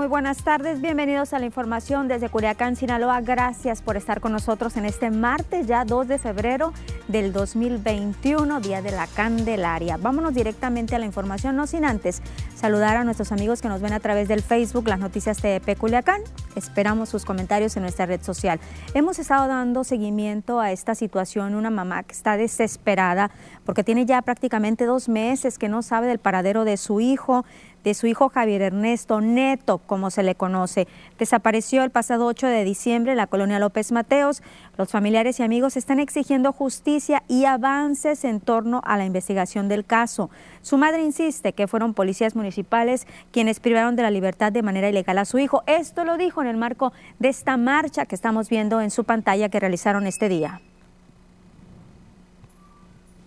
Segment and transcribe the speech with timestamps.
[0.00, 0.80] Muy buenas tardes.
[0.80, 3.20] Bienvenidos a la información desde Culiacán, Sinaloa.
[3.20, 6.72] Gracias por estar con nosotros en este martes, ya 2 de febrero
[7.08, 9.98] del 2021, Día de la Candelaria.
[9.98, 12.22] Vámonos directamente a la información, no sin antes
[12.54, 16.22] saludar a nuestros amigos que nos ven a través del Facebook, las noticias TEP Culiacán.
[16.56, 18.58] Esperamos sus comentarios en nuestra red social.
[18.94, 23.30] Hemos estado dando seguimiento a esta situación, una mamá que está desesperada
[23.66, 27.44] porque tiene ya prácticamente dos meses que no sabe del paradero de su hijo
[27.84, 30.88] de su hijo Javier Ernesto Neto, como se le conoce.
[31.18, 34.42] Desapareció el pasado 8 de diciembre en la colonia López Mateos.
[34.76, 39.84] Los familiares y amigos están exigiendo justicia y avances en torno a la investigación del
[39.84, 40.30] caso.
[40.62, 45.18] Su madre insiste que fueron policías municipales quienes privaron de la libertad de manera ilegal
[45.18, 45.62] a su hijo.
[45.66, 49.48] Esto lo dijo en el marco de esta marcha que estamos viendo en su pantalla
[49.48, 50.60] que realizaron este día.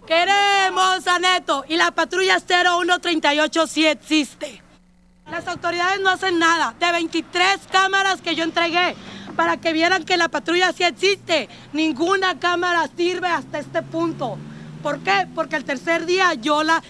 [0.06, 4.62] Queremos a Neto y la patrulla 0138 sí existe.
[5.32, 6.76] Las autoridades no hacen nada.
[6.78, 8.96] De 23 cámaras que yo entregué
[9.38, 14.38] para que vieran que la patrulla sí existe, ninguna cámara sirve hasta este punto.
[14.82, 15.28] ¿Por qué?
[15.34, 16.84] Porque el tercer día yo la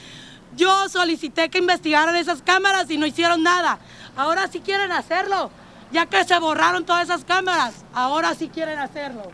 [0.56, 3.80] yo solicité que investigaran esas cámaras y no hicieron nada.
[4.16, 5.52] Ahora sí quieren hacerlo.
[5.92, 9.32] Ya que se borraron todas esas cámaras, ahora sí quieren hacerlo.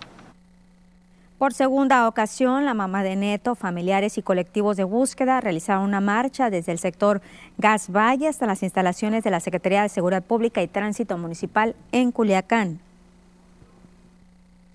[1.39, 6.49] Por segunda ocasión, la mamá de Neto, familiares y colectivos de búsqueda realizaron una marcha
[6.49, 7.21] desde el sector
[7.57, 12.11] Gas Valle hasta las instalaciones de la Secretaría de Seguridad Pública y Tránsito Municipal en
[12.11, 12.81] Culiacán.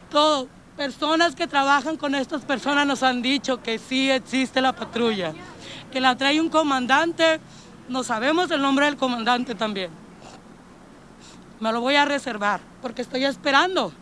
[0.09, 5.35] Todo, personas que trabajan con estas personas nos han dicho que sí existe la patrulla,
[5.93, 7.41] que la trae un comandante,
[7.91, 9.91] no sabemos el nombre del comandante también.
[11.61, 13.93] Me lo voy a reservar porque estoy esperando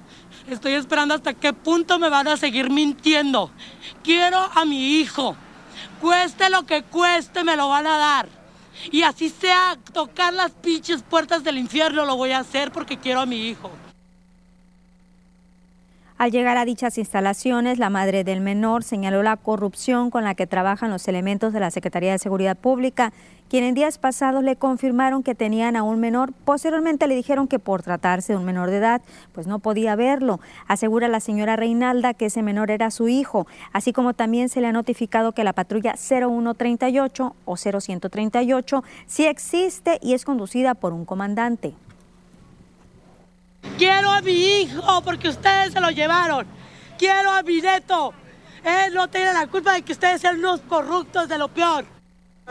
[0.48, 3.50] Estoy esperando hasta qué punto me van a seguir mintiendo.
[4.02, 5.36] Quiero a mi hijo.
[6.00, 8.28] Cueste lo que cueste, me lo van a dar.
[8.90, 13.20] Y así sea tocar las pinches puertas del infierno, lo voy a hacer porque quiero
[13.20, 13.70] a mi hijo.
[16.18, 20.46] Al llegar a dichas instalaciones, la madre del menor señaló la corrupción con la que
[20.46, 23.12] trabajan los elementos de la Secretaría de Seguridad Pública,
[23.48, 26.32] quienes en días pasados le confirmaron que tenían a un menor.
[26.44, 29.02] Posteriormente le dijeron que por tratarse de un menor de edad,
[29.32, 30.40] pues no podía verlo.
[30.68, 34.68] Asegura la señora Reinalda que ese menor era su hijo, así como también se le
[34.68, 41.04] ha notificado que la patrulla 0138 o 0138 sí existe y es conducida por un
[41.04, 41.74] comandante.
[43.78, 46.46] Quiero a mi hijo porque ustedes se lo llevaron.
[46.98, 48.14] Quiero a mi neto.
[48.64, 51.84] Él no tiene la culpa de que ustedes sean unos corruptos de lo peor.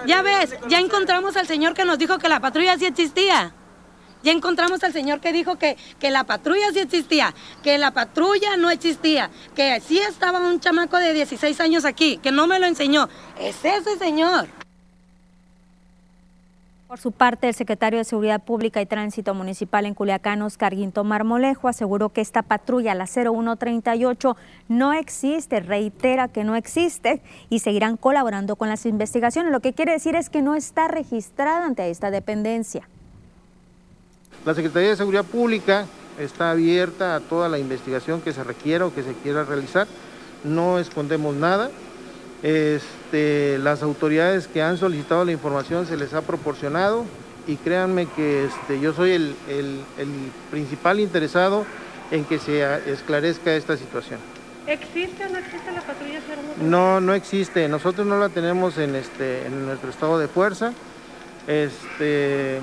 [0.05, 3.53] Ya ves, ya encontramos al señor que nos dijo que la patrulla sí existía.
[4.23, 7.33] Ya encontramos al señor que dijo que, que la patrulla sí existía,
[7.63, 12.31] que la patrulla no existía, que sí estaba un chamaco de 16 años aquí, que
[12.31, 13.09] no me lo enseñó.
[13.39, 14.47] Es ese señor.
[16.91, 21.05] Por su parte, el secretario de Seguridad Pública y Tránsito Municipal en Culiacán, Oscar Guinto
[21.05, 24.35] Marmolejo, aseguró que esta patrulla, la 0138,
[24.67, 29.53] no existe, reitera que no existe y seguirán colaborando con las investigaciones.
[29.53, 32.89] Lo que quiere decir es que no está registrada ante esta dependencia.
[34.45, 35.85] La Secretaría de Seguridad Pública
[36.19, 39.87] está abierta a toda la investigación que se requiera o que se quiera realizar.
[40.43, 41.71] No escondemos nada.
[42.43, 47.05] Este, las autoridades que han solicitado la información se les ha proporcionado
[47.47, 49.35] y créanme que este, yo soy el,
[50.49, 51.65] principal interesado
[52.09, 54.19] en que se esclarezca esta situación.
[54.67, 56.19] ¿Existe o no existe la patrulla
[56.59, 56.69] 01?
[56.69, 57.67] No, no existe.
[57.67, 60.73] Nosotros no la tenemos en, este, en nuestro estado de fuerza.
[61.47, 62.59] Este,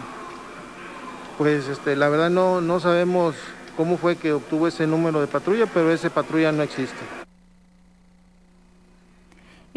[1.39, 3.35] pues este, la verdad no, no sabemos
[3.77, 7.28] cómo fue que obtuvo ese número de patrulla, pero ese patrulla no existe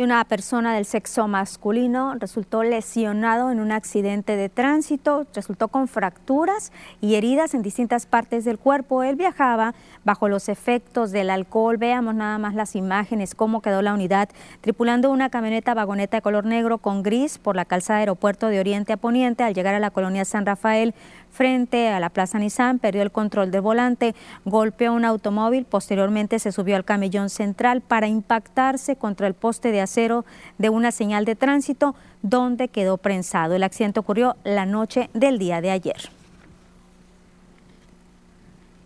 [0.03, 6.71] una persona del sexo masculino resultó lesionado en un accidente de tránsito, resultó con fracturas
[7.01, 9.03] y heridas en distintas partes del cuerpo.
[9.03, 11.77] Él viajaba bajo los efectos del alcohol.
[11.77, 14.29] Veamos nada más las imágenes, cómo quedó la unidad,
[14.61, 18.93] tripulando una camioneta vagoneta de color negro con gris por la calzada aeropuerto de Oriente
[18.93, 20.93] a Poniente al llegar a la colonia San Rafael
[21.31, 26.51] frente a la Plaza Nissan, perdió el control del volante, golpeó un automóvil, posteriormente se
[26.51, 30.25] subió al camellón central para impactarse contra el poste de acero
[30.57, 33.55] de una señal de tránsito donde quedó prensado.
[33.55, 36.09] El accidente ocurrió la noche del día de ayer.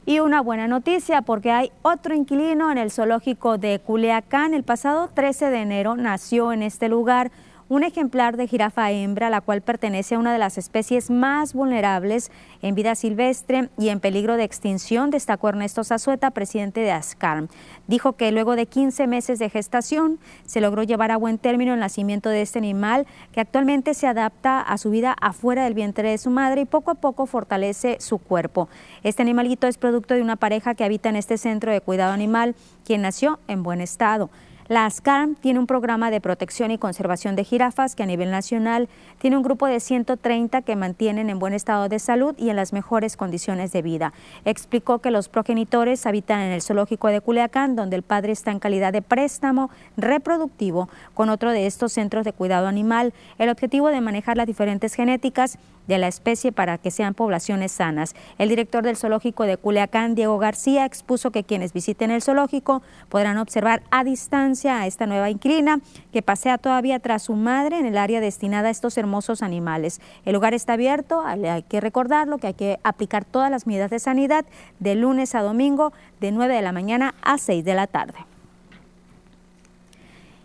[0.07, 4.53] Y una buena noticia porque hay otro inquilino en el zoológico de Culiacán.
[4.53, 7.31] El pasado 13 de enero nació en este lugar
[7.67, 12.31] un ejemplar de jirafa hembra, la cual pertenece a una de las especies más vulnerables
[12.61, 17.47] en vida silvestre y en peligro de extinción, destacó Ernesto Zazueta, presidente de ASCARM.
[17.87, 21.79] Dijo que luego de 15 meses de gestación se logró llevar a buen término el
[21.79, 26.17] nacimiento de este animal, que actualmente se adapta a su vida afuera del vientre de
[26.19, 28.69] su madre y poco a poco fortalece su cuerpo.
[29.01, 32.55] Este animalito es producto de una pareja que habita en este centro de cuidado animal,
[32.83, 34.29] quien nació en buen estado.
[34.67, 38.89] La ASCARM tiene un programa de protección y conservación de jirafas que a nivel nacional
[39.19, 42.73] tiene un grupo de 130 que mantienen en buen estado de salud y en las
[42.73, 44.11] mejores condiciones de vida.
[44.43, 48.57] Explicó que los progenitores habitan en el zoológico de Culiacán, donde el padre está en
[48.57, 53.13] calidad de préstamo reproductivo con otro de estos centros de cuidado animal.
[53.37, 58.15] El objetivo de manejar las diferentes genéticas de la especie para que sean poblaciones sanas.
[58.37, 63.37] El director del zoológico de Culiacán, Diego García, expuso que quienes visiten el zoológico podrán
[63.37, 65.79] observar a distancia a esta nueva inquilina
[66.11, 70.01] que pasea todavía tras su madre en el área destinada a estos hermosos animales.
[70.25, 73.99] El lugar está abierto, hay que recordarlo que hay que aplicar todas las medidas de
[73.99, 74.45] sanidad
[74.79, 78.34] de lunes a domingo de 9 de la mañana a 6 de la tarde.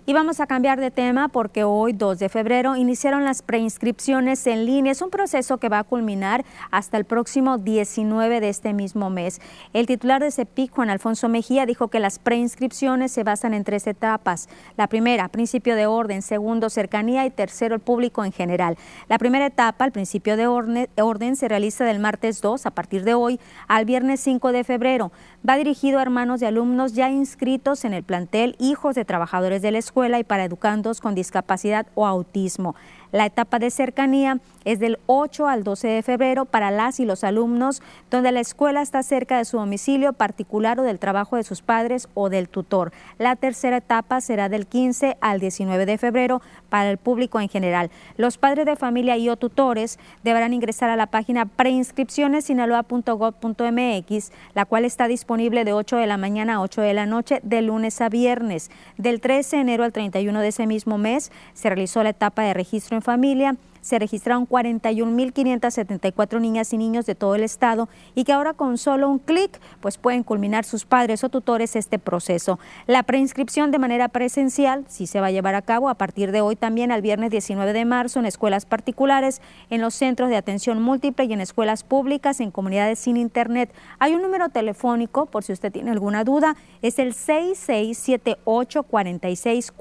[0.07, 4.65] Y vamos a cambiar de tema porque hoy, 2 de febrero, iniciaron las preinscripciones en
[4.65, 4.93] línea.
[4.93, 9.41] Es un proceso que va a culminar hasta el próximo 19 de este mismo mes.
[9.75, 13.87] El titular de CEPIC, Juan Alfonso Mejía, dijo que las preinscripciones se basan en tres
[13.87, 14.49] etapas.
[14.79, 18.79] La primera, principio de orden, segundo, cercanía y tercero, el público en general.
[19.09, 23.13] La primera etapa, el principio de orden, se realiza del martes 2, a partir de
[23.13, 23.39] hoy,
[23.69, 25.13] al viernes 5 de febrero.
[25.49, 29.71] Va dirigido a hermanos de alumnos ya inscritos en el plantel, hijos de trabajadores de
[29.71, 32.77] la escuela y para educandos con discapacidad o autismo.
[33.13, 37.25] La etapa de cercanía es del 8 al 12 de febrero para las y los
[37.25, 41.63] alumnos donde la escuela está cerca de su domicilio particular o del trabajo de sus
[41.63, 42.93] padres o del tutor.
[43.19, 47.91] La tercera etapa será del 15 al 19 de febrero para el público en general.
[48.17, 54.85] Los padres de familia y o tutores deberán ingresar a la página preinscripcionesinaloa.gov.mx, la cual
[54.85, 58.09] está disponible de 8 de la mañana a 8 de la noche de lunes a
[58.09, 58.71] viernes.
[58.99, 62.55] Del 13 de enero al 31 de ese mismo mes se realizó la etapa de
[62.55, 68.53] registro familia se registraron 41.574 niñas y niños de todo el estado y que ahora
[68.53, 72.59] con solo un clic pues pueden culminar sus padres o tutores este proceso.
[72.87, 76.41] La preinscripción de manera presencial sí se va a llevar a cabo a partir de
[76.41, 80.83] hoy también al viernes 19 de marzo en escuelas particulares, en los centros de atención
[80.83, 83.73] múltiple y en escuelas públicas en comunidades sin internet.
[83.99, 89.73] Hay un número telefónico por si usted tiene alguna duda, es el 6678 46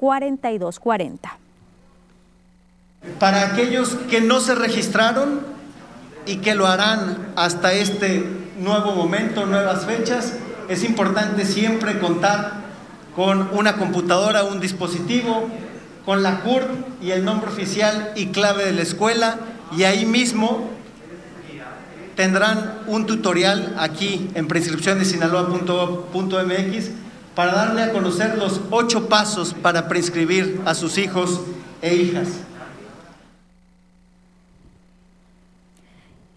[3.18, 5.40] para aquellos que no se registraron
[6.26, 8.26] y que lo harán hasta este
[8.58, 10.34] nuevo momento, nuevas fechas,
[10.68, 12.60] es importante siempre contar
[13.16, 15.48] con una computadora, un dispositivo,
[16.04, 19.38] con la CURP y el nombre oficial y clave de la escuela
[19.76, 20.70] y ahí mismo
[22.16, 26.90] tendrán un tutorial aquí en prescripcionesinaloa.mx
[27.34, 31.40] para darle a conocer los ocho pasos para prescribir a sus hijos
[31.80, 32.28] e hijas.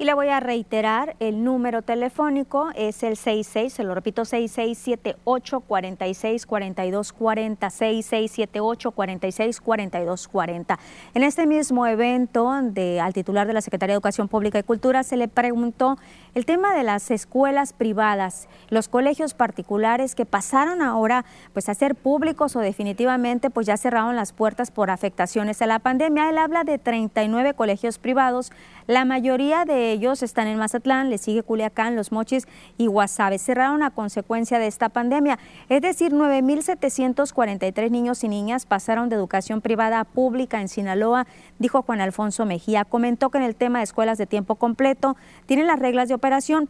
[0.04, 5.62] Y le voy a reiterar, el número telefónico es el 66, se lo repito, 6678
[5.62, 10.80] 46 42 40, 6678 46 42 40.
[11.14, 15.04] En este mismo evento, de, al titular de la Secretaría de Educación Pública y Cultura
[15.04, 15.98] se le preguntó
[16.36, 21.94] el tema de las escuelas privadas, los colegios particulares que pasaron ahora pues a ser
[21.96, 26.30] públicos o definitivamente pues ya cerraron las puertas por afectaciones a la pandemia.
[26.30, 28.52] Él habla de 39 colegios privados,
[28.88, 32.48] la mayoría de ellos están en Mazatlán, le sigue Culiacán, Los Mochis
[32.78, 33.38] y Guasave.
[33.38, 35.40] Cerraron a consecuencia de esta pandemia.
[35.70, 41.28] Es decir, 9.743 niños y niñas pasaron de educación privada a pública en Sinaloa,
[41.60, 42.84] dijo Juan Alfonso Mejía.
[42.84, 46.16] Comentó que en el tema de escuelas de tiempo completo tienen las reglas de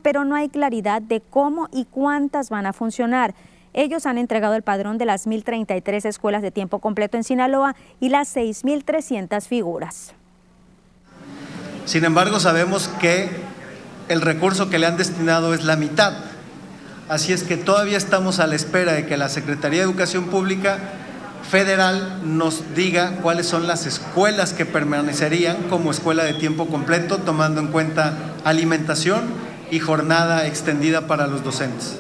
[0.02, 3.36] pero no hay claridad de cómo y cuántas van a funcionar.
[3.74, 8.10] Ellos han entregado el padrón de las 1.033 escuelas de tiempo completo en Sinaloa y
[8.10, 10.14] las 6.300 figuras.
[11.86, 13.30] Sin embargo, sabemos que
[14.10, 16.14] el recurso que le han destinado es la mitad.
[17.10, 20.80] Así es que todavía estamos a la espera de que la Secretaría de Educación Pública
[21.54, 27.62] Federal nos diga cuáles son las escuelas que permanecerían como escuela de tiempo completo, tomando
[27.62, 29.22] en cuenta alimentación
[29.70, 32.00] y jornada extendida para los docentes.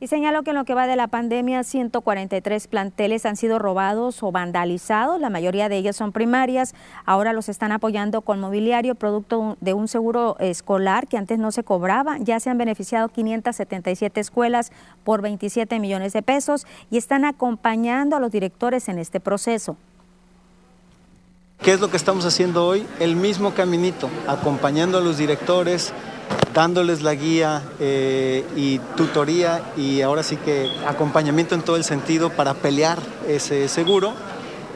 [0.00, 4.22] Y señaló que en lo que va de la pandemia, 143 planteles han sido robados
[4.22, 5.20] o vandalizados.
[5.20, 6.74] La mayoría de ellas son primarias.
[7.04, 11.64] Ahora los están apoyando con mobiliario, producto de un seguro escolar que antes no se
[11.64, 12.16] cobraba.
[12.18, 14.70] Ya se han beneficiado 577 escuelas
[15.02, 19.76] por 27 millones de pesos y están acompañando a los directores en este proceso.
[21.60, 22.86] ¿Qué es lo que estamos haciendo hoy?
[23.00, 25.92] El mismo caminito, acompañando a los directores,
[26.54, 32.30] dándoles la guía eh, y tutoría y ahora sí que acompañamiento en todo el sentido
[32.30, 34.14] para pelear ese seguro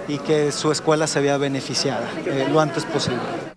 [0.08, 3.51] y que su escuela se vea beneficiada eh, lo antes posible.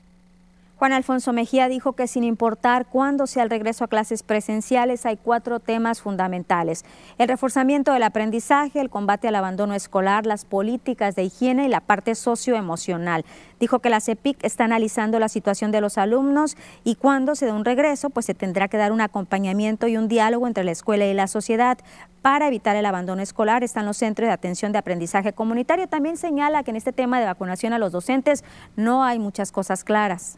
[0.78, 5.16] Juan Alfonso Mejía dijo que sin importar cuándo sea el regreso a clases presenciales, hay
[5.16, 6.84] cuatro temas fundamentales.
[7.18, 11.80] El reforzamiento del aprendizaje, el combate al abandono escolar, las políticas de higiene y la
[11.80, 13.24] parte socioemocional.
[13.58, 17.54] Dijo que la CEPIC está analizando la situación de los alumnos y cuando se dé
[17.54, 21.06] un regreso, pues se tendrá que dar un acompañamiento y un diálogo entre la escuela
[21.06, 21.78] y la sociedad.
[22.22, 25.88] Para evitar el abandono escolar están los centros de atención de aprendizaje comunitario.
[25.88, 28.44] También señala que en este tema de vacunación a los docentes
[28.76, 30.38] no hay muchas cosas claras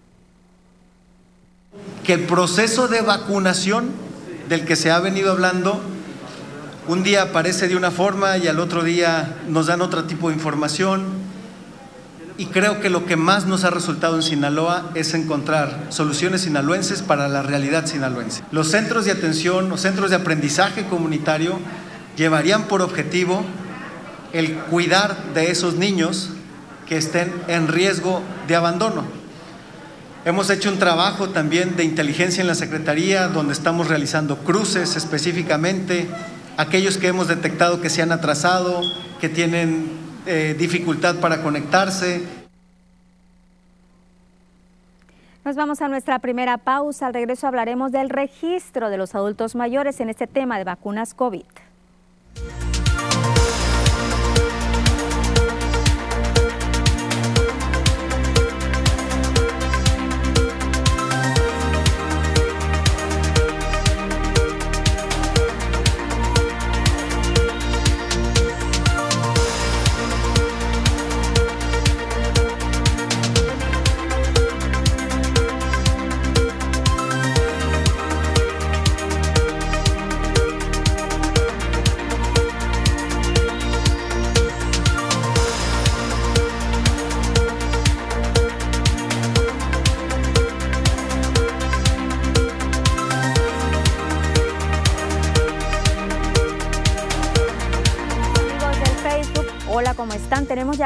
[2.03, 3.91] que el proceso de vacunación
[4.49, 5.81] del que se ha venido hablando,
[6.87, 10.35] un día aparece de una forma y al otro día nos dan otro tipo de
[10.35, 11.03] información.
[12.37, 17.01] Y creo que lo que más nos ha resultado en Sinaloa es encontrar soluciones sinaloenses
[17.01, 18.43] para la realidad sinaloense.
[18.51, 21.59] Los centros de atención, los centros de aprendizaje comunitario
[22.15, 23.43] llevarían por objetivo
[24.33, 26.29] el cuidar de esos niños
[26.87, 29.16] que estén en riesgo de abandono.
[30.27, 36.05] Hemos hecho un trabajo también de inteligencia en la Secretaría, donde estamos realizando cruces específicamente,
[36.57, 38.81] aquellos que hemos detectado que se han atrasado,
[39.21, 39.89] que tienen
[40.25, 42.23] eh, dificultad para conectarse.
[45.45, 47.07] Nos vamos a nuestra primera pausa.
[47.07, 51.45] Al regreso hablaremos del registro de los adultos mayores en este tema de vacunas COVID.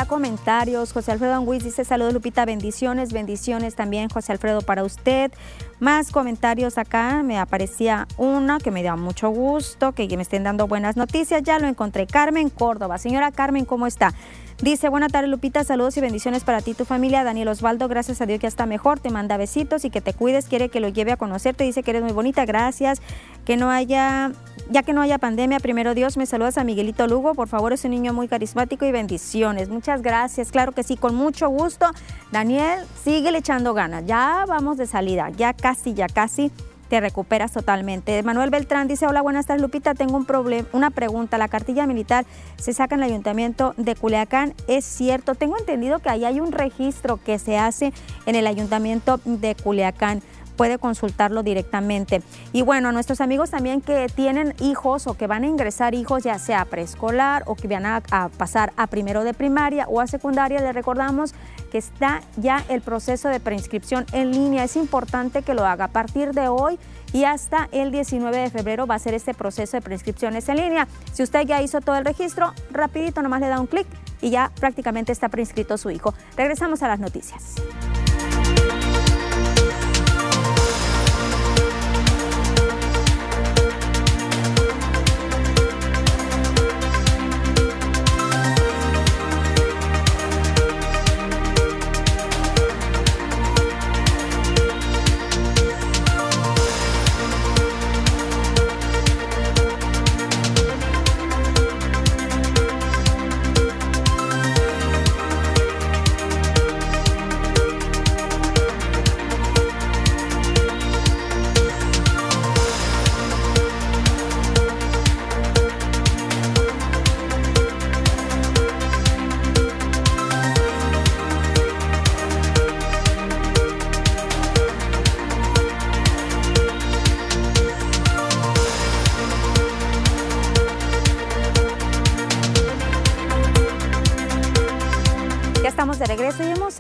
[0.06, 0.94] Comentarios.
[0.94, 5.32] José Alfredo Anguiz dice saludos Lupita, bendiciones, bendiciones también José Alfredo para usted.
[5.80, 10.68] Más comentarios acá, me aparecía una que me da mucho gusto, que me estén dando
[10.68, 11.42] buenas noticias.
[11.44, 12.98] Ya lo encontré, Carmen Córdoba.
[12.98, 14.14] Señora Carmen, ¿cómo está?
[14.62, 17.24] Dice, buena tarde Lupita, saludos y bendiciones para ti y tu familia.
[17.24, 20.46] Daniel Osvaldo, gracias a Dios que está mejor, te manda besitos y que te cuides,
[20.46, 23.02] quiere que lo lleve a conocerte, dice que eres muy bonita, gracias.
[23.44, 24.34] Que no haya,
[24.72, 27.84] ya que no haya pandemia, primero Dios, me saludas a Miguelito Lugo, por favor, es
[27.84, 29.68] un niño muy carismático y bendiciones.
[29.68, 31.88] Muchas gracias, claro que sí, con mucho gusto.
[32.32, 36.52] Daniel, sigue echando ganas, ya vamos de salida, ya casi, ya casi
[36.88, 38.22] te recuperas totalmente.
[38.24, 41.38] Manuel Beltrán dice, hola, buenas tardes Lupita, tengo un problema, una pregunta.
[41.38, 42.26] La cartilla militar
[42.58, 45.36] se saca en el ayuntamiento de Culiacán, ¿es cierto?
[45.36, 47.94] Tengo entendido que ahí hay un registro que se hace
[48.26, 50.22] en el ayuntamiento de Culiacán
[50.62, 52.22] puede consultarlo directamente.
[52.54, 56.22] Y bueno, a nuestros amigos también que tienen hijos o que van a ingresar hijos,
[56.22, 60.06] ya sea a preescolar o que van a, pasar a primero de primaria o a
[60.06, 61.34] secundaria, les recordamos
[61.72, 64.64] que está ya el proceso de preinscripción en línea.
[64.64, 66.78] Es importante que lo haga a partir de hoy
[67.12, 70.88] y hasta el 19 de febrero va a ser este proceso de preinscripciones en línea.
[71.12, 73.88] Si usted ya hizo todo el registro, rapidito nomás le da un clic
[74.22, 76.14] y ya prácticamente está preinscrito su hijo.
[76.38, 77.56] Regresamos a las noticias.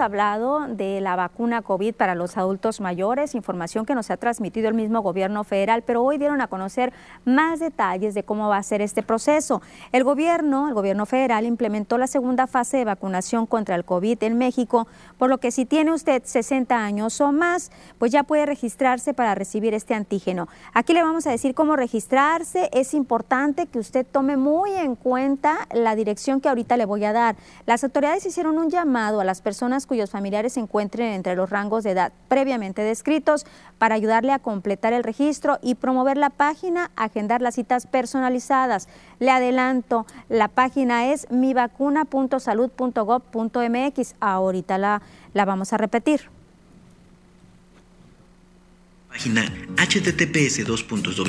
[0.01, 0.61] Hablado
[1.12, 5.44] la vacuna COVID para los adultos mayores, información que nos ha transmitido el mismo gobierno
[5.44, 6.94] federal, pero hoy dieron a conocer
[7.25, 9.62] más detalles de cómo va a ser este proceso.
[9.91, 14.38] El gobierno, el gobierno federal, implementó la segunda fase de vacunación contra el COVID en
[14.38, 14.88] México,
[15.18, 19.36] por lo que si tiene usted 60 años o más, pues ya puede registrarse para
[19.36, 20.48] recibir este antígeno.
[20.74, 22.70] Aquí le vamos a decir cómo registrarse.
[22.72, 27.12] Es importante que usted tome muy en cuenta la dirección que ahorita le voy a
[27.12, 27.36] dar.
[27.65, 31.84] Las autoridades hicieron un llamado a las personas cuyos familiares se encuentren entre los rangos
[31.84, 33.46] de edad previamente descritos
[33.77, 38.88] para ayudarle a completar el registro y promover la página, agendar las citas personalizadas.
[39.20, 44.15] Le adelanto, la página es mivacuna.salud.gov.mx.
[44.20, 45.01] Ahorita la,
[45.34, 46.29] la vamos a repetir.
[49.10, 49.43] Página
[49.75, 50.62] https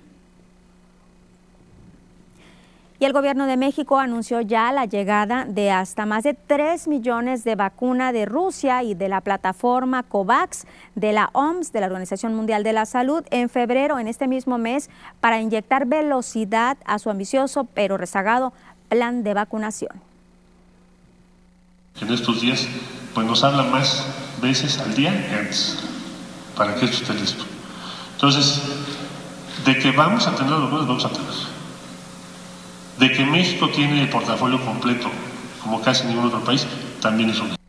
[3.01, 7.43] Y el gobierno de México anunció ya la llegada de hasta más de 3 millones
[7.43, 12.35] de vacuna de Rusia y de la plataforma COVAX de la OMS, de la Organización
[12.35, 17.09] Mundial de la Salud, en febrero, en este mismo mes, para inyectar velocidad a su
[17.09, 18.53] ambicioso pero rezagado
[18.87, 19.99] plan de vacunación.
[22.01, 22.67] En estos días,
[23.15, 24.05] pues nos habla más
[24.43, 25.79] veces al día que antes,
[26.55, 27.45] para que esto esté listo.
[28.13, 28.61] Entonces,
[29.65, 31.60] de que vamos a tener los vamos a tener
[33.01, 35.09] de que México tiene el portafolio completo,
[35.63, 36.67] como casi ningún otro país,
[37.01, 37.60] también es un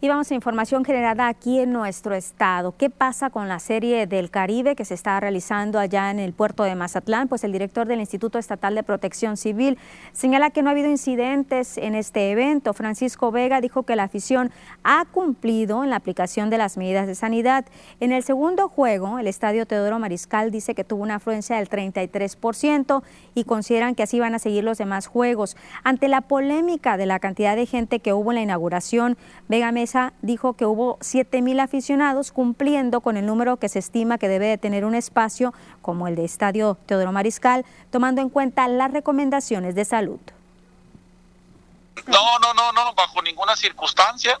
[0.00, 2.72] Y vamos a información generada aquí en nuestro estado.
[2.76, 6.62] ¿Qué pasa con la serie del Caribe que se está realizando allá en el puerto
[6.62, 7.26] de Mazatlán?
[7.26, 9.76] Pues el director del Instituto Estatal de Protección Civil
[10.12, 12.74] señala que no ha habido incidentes en este evento.
[12.74, 14.52] Francisco Vega dijo que la afición
[14.84, 17.64] ha cumplido en la aplicación de las medidas de sanidad.
[17.98, 23.02] En el segundo juego, el estadio Teodoro Mariscal dice que tuvo una afluencia del 33%
[23.34, 25.56] y consideran que así van a seguir los demás juegos.
[25.82, 29.72] Ante la polémica de la cantidad de gente que hubo en la inauguración, Vega
[30.22, 34.58] dijo que hubo 7.000 aficionados cumpliendo con el número que se estima que debe de
[34.58, 39.84] tener un espacio como el de Estadio Teodoro Mariscal, tomando en cuenta las recomendaciones de
[39.84, 40.20] salud.
[42.06, 44.40] No, no, no, no, bajo ninguna circunstancia.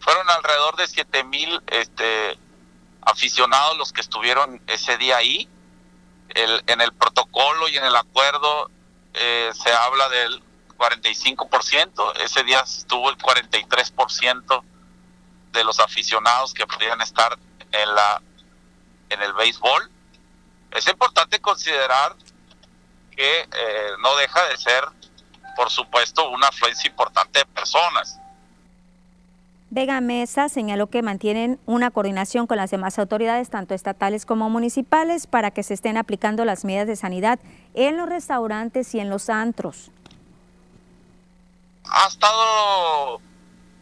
[0.00, 2.38] Fueron alrededor de 7.000 este,
[3.02, 5.48] aficionados los que estuvieron ese día ahí.
[6.30, 8.70] El, en el protocolo y en el acuerdo
[9.14, 10.42] eh, se habla del
[10.78, 14.62] 45%, ese día estuvo el 43%
[15.52, 17.36] de los aficionados que podían estar
[17.72, 18.22] en la
[19.10, 19.90] en el béisbol.
[20.70, 22.14] Es importante considerar
[23.10, 23.46] que eh,
[24.00, 24.84] no deja de ser,
[25.56, 28.18] por supuesto, una afluencia importante de personas.
[29.70, 35.26] Vega Mesa señaló que mantienen una coordinación con las demás autoridades, tanto estatales como municipales,
[35.26, 37.38] para que se estén aplicando las medidas de sanidad
[37.74, 39.90] en los restaurantes y en los antros
[41.98, 43.20] ha estado,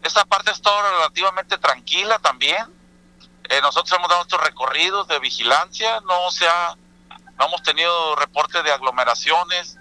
[0.02, 2.64] esta parte ha estado relativamente tranquila también.
[3.48, 6.76] Eh, nosotros hemos dado estos recorridos de vigilancia, no se ha
[7.38, 9.76] no hemos tenido reporte de aglomeraciones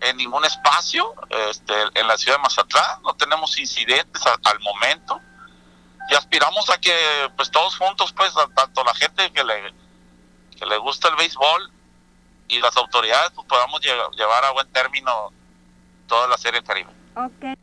[0.00, 1.14] en ningún espacio
[1.48, 5.18] este, en la ciudad de Mazatlán, no tenemos incidentes al momento
[6.10, 6.94] y aspiramos a que
[7.36, 9.72] pues todos juntos, pues tanto la gente que le,
[10.58, 11.72] que le gusta el béisbol
[12.48, 15.32] y las autoridades pues, podamos llevar a buen término
[16.06, 17.03] toda la serie Caribe.
[17.14, 17.54] Okay.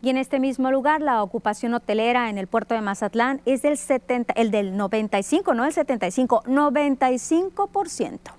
[0.00, 3.76] Y en este mismo lugar, la ocupación hotelera en el puerto de Mazatlán es del
[3.76, 8.37] 70, el del 95, no el 75, 95%.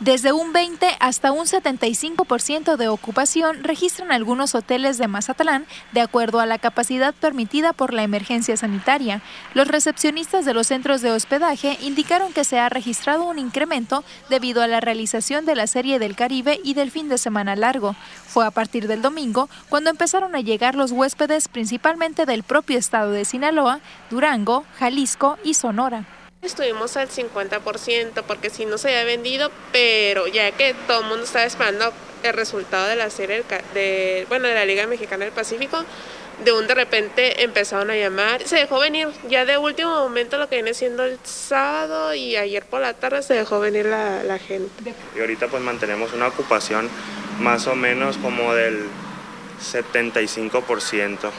[0.00, 6.38] Desde un 20 hasta un 75% de ocupación registran algunos hoteles de Mazatlán de acuerdo
[6.38, 9.22] a la capacidad permitida por la emergencia sanitaria.
[9.54, 14.62] Los recepcionistas de los centros de hospedaje indicaron que se ha registrado un incremento debido
[14.62, 17.96] a la realización de la Serie del Caribe y del fin de semana largo.
[18.24, 23.10] Fue a partir del domingo cuando empezaron a llegar los huéspedes principalmente del propio estado
[23.10, 23.80] de Sinaloa,
[24.10, 26.17] Durango, Jalisco y Sonora.
[26.40, 31.24] Estuvimos al 50% porque si no se había vendido, pero ya que todo el mundo
[31.24, 33.42] estaba esperando el resultado de la serie
[33.74, 35.84] de, bueno, de la Liga Mexicana del Pacífico,
[36.44, 38.46] de un de repente empezaron a llamar.
[38.46, 42.64] Se dejó venir, ya de último momento lo que viene siendo el sábado y ayer
[42.64, 44.94] por la tarde se dejó venir la, la gente.
[45.16, 46.88] Y ahorita pues mantenemos una ocupación
[47.40, 48.86] más o menos como del
[49.60, 51.30] 75%.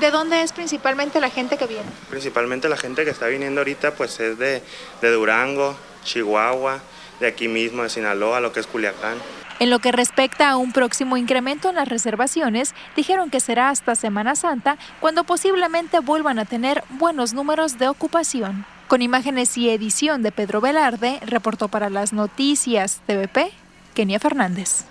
[0.00, 1.86] ¿De dónde es principalmente la gente que viene?
[2.10, 4.62] Principalmente la gente que está viniendo ahorita pues es de,
[5.00, 6.80] de Durango, Chihuahua,
[7.18, 9.16] de aquí mismo, de Sinaloa, lo que es Culiacán.
[9.58, 13.94] En lo que respecta a un próximo incremento en las reservaciones, dijeron que será hasta
[13.94, 18.66] Semana Santa cuando posiblemente vuelvan a tener buenos números de ocupación.
[18.88, 23.50] Con imágenes y edición de Pedro Velarde, reportó para las noticias TVP,
[23.94, 24.84] Kenia Fernández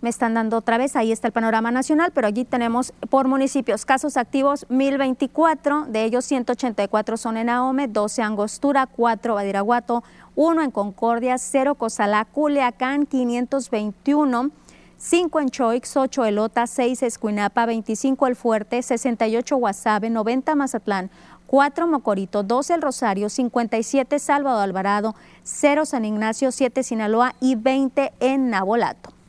[0.00, 3.84] me están dando otra vez, ahí está el panorama nacional, pero allí tenemos por municipios
[3.84, 10.02] casos activos 1024, de ellos 184 son en Ahome, 12 Angostura, 4 Badiraguato,
[10.36, 14.50] 1 en Concordia, 0 Cozalá, Culiacán, 521,
[14.96, 21.10] 5 en Choix, 8 Elota, 6 Escuinapa, 25 El Fuerte, 68 Guasave, 90 Mazatlán,
[21.46, 28.12] 4 Mocorito, 12 El Rosario, 57 Salvador Alvarado, 0 San Ignacio, 7 Sinaloa y 20
[28.20, 29.19] en Nabolato.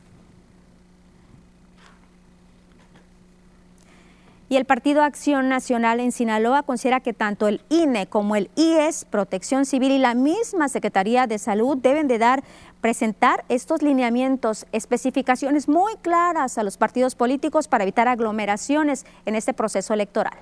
[4.52, 9.06] Y el Partido Acción Nacional en Sinaloa considera que tanto el INE como el IES,
[9.06, 12.44] Protección Civil y la misma Secretaría de Salud deben de dar
[12.82, 19.54] presentar estos lineamientos, especificaciones muy claras a los partidos políticos para evitar aglomeraciones en este
[19.54, 20.34] proceso electoral.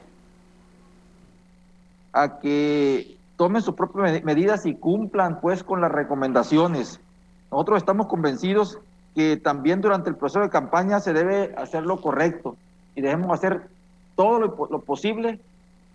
[2.12, 6.98] A que tomen sus propias medidas y cumplan pues con las recomendaciones.
[7.52, 8.80] Nosotros estamos convencidos
[9.14, 12.56] que también durante el proceso de campaña se debe hacer lo correcto
[12.96, 13.78] y debemos hacer
[14.20, 15.40] todo lo, posible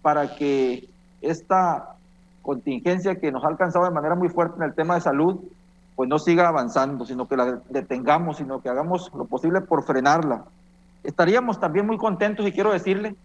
[0.02, 0.90] para que
[1.22, 1.96] esta
[2.42, 5.42] contingencia que nos ha alcanzado de manera muy fuerte en el tema de salud,
[5.96, 10.44] pues no siga avanzando, sino que la detengamos, sino que hagamos lo posible por frenarla.
[11.04, 13.16] Estaríamos también muy contentos, y quiero decirle,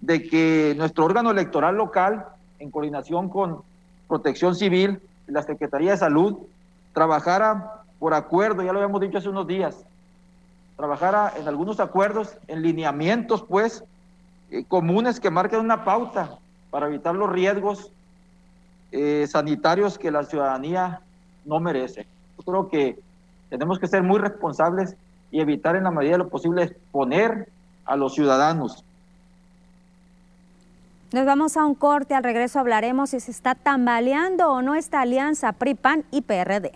[0.00, 2.26] de que nuestro órgano electoral local,
[2.60, 3.62] en coordinación con
[4.06, 6.38] Protección Civil y la Secretaría de Salud,
[6.92, 9.84] trabajara por acuerdo, ya lo habíamos dicho hace unos días,
[10.76, 13.82] trabajara en algunos acuerdos, en lineamientos, pues,
[14.68, 16.38] comunes que marquen una pauta
[16.70, 17.90] para evitar los riesgos
[18.92, 21.00] eh, sanitarios que la ciudadanía
[21.44, 22.06] no merece.
[22.38, 22.98] Yo creo que
[23.48, 24.96] tenemos que ser muy responsables
[25.30, 27.48] y evitar en la medida de lo posible exponer
[27.84, 28.84] a los ciudadanos.
[31.12, 35.00] Nos vamos a un corte, al regreso hablaremos si se está tambaleando o no esta
[35.00, 36.72] alianza PRI-PAN y PRD.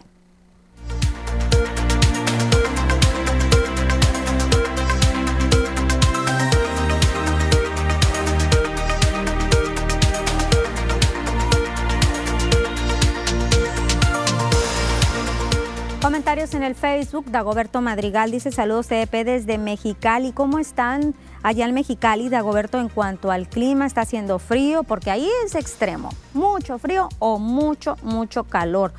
[16.30, 20.30] En el Facebook, Dagoberto Madrigal dice saludos TDP desde Mexicali.
[20.30, 21.12] ¿Cómo están
[21.42, 23.84] allá en Mexicali, Dagoberto, en cuanto al clima?
[23.84, 24.84] ¿Está haciendo frío?
[24.84, 26.10] Porque ahí es extremo.
[26.32, 28.92] Mucho frío o mucho, mucho calor.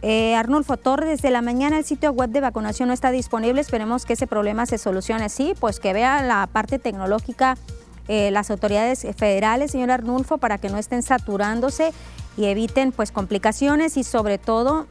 [0.00, 3.60] Eh, Arnulfo Torres, desde la mañana el sitio web de vacunación no está disponible.
[3.60, 5.30] Esperemos que ese problema se solucione.
[5.30, 7.58] Sí, pues que vea la parte tecnológica
[8.06, 11.92] eh, las autoridades federales, señor Arnulfo, para que no estén saturándose
[12.36, 14.86] y eviten pues complicaciones y sobre todo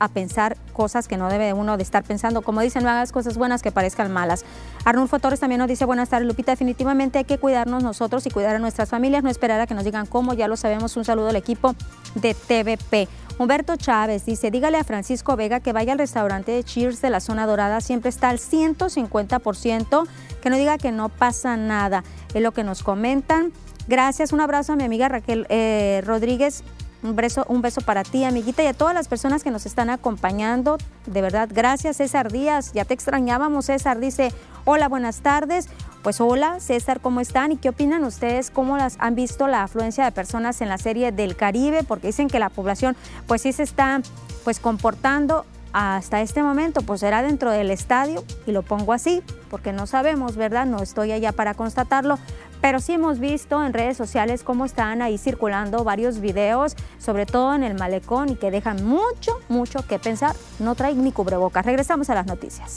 [0.00, 2.42] a pensar cosas que no debe uno de estar pensando.
[2.42, 4.44] Como dicen, no hagas cosas buenas que parezcan malas.
[4.84, 8.56] Arnulfo Torres también nos dice, buenas tardes Lupita, definitivamente hay que cuidarnos nosotros y cuidar
[8.56, 10.96] a nuestras familias, no esperar a que nos digan cómo, ya lo sabemos.
[10.96, 11.76] Un saludo al equipo
[12.14, 13.08] de TVP.
[13.38, 17.20] Humberto Chávez dice, dígale a Francisco Vega que vaya al restaurante de Cheers de la
[17.20, 20.06] zona dorada, siempre está al 150%,
[20.42, 23.52] que no diga que no pasa nada, es lo que nos comentan.
[23.88, 26.62] Gracias, un abrazo a mi amiga Raquel eh, Rodríguez
[27.02, 29.90] un beso, un beso para ti, amiguita, y a todas las personas que nos están
[29.90, 30.78] acompañando.
[31.06, 32.72] De verdad, gracias, César Díaz.
[32.72, 34.00] Ya te extrañábamos, César.
[34.00, 34.32] Dice,
[34.64, 35.68] hola, buenas tardes.
[36.02, 37.52] Pues hola, César, ¿cómo están?
[37.52, 38.50] ¿Y qué opinan ustedes?
[38.50, 41.82] ¿Cómo las han visto la afluencia de personas en la serie del Caribe?
[41.84, 44.00] Porque dicen que la población, pues sí se está
[44.42, 49.72] pues comportando hasta este momento, pues será dentro del estadio, y lo pongo así, porque
[49.72, 50.66] no sabemos, ¿verdad?
[50.66, 52.18] No estoy allá para constatarlo,
[52.60, 57.54] pero sí hemos visto en redes sociales cómo están ahí circulando varios videos, sobre todo
[57.54, 60.36] en el malecón, y que dejan mucho, mucho que pensar.
[60.58, 61.64] No traen ni cubrebocas.
[61.64, 62.76] Regresamos a las noticias.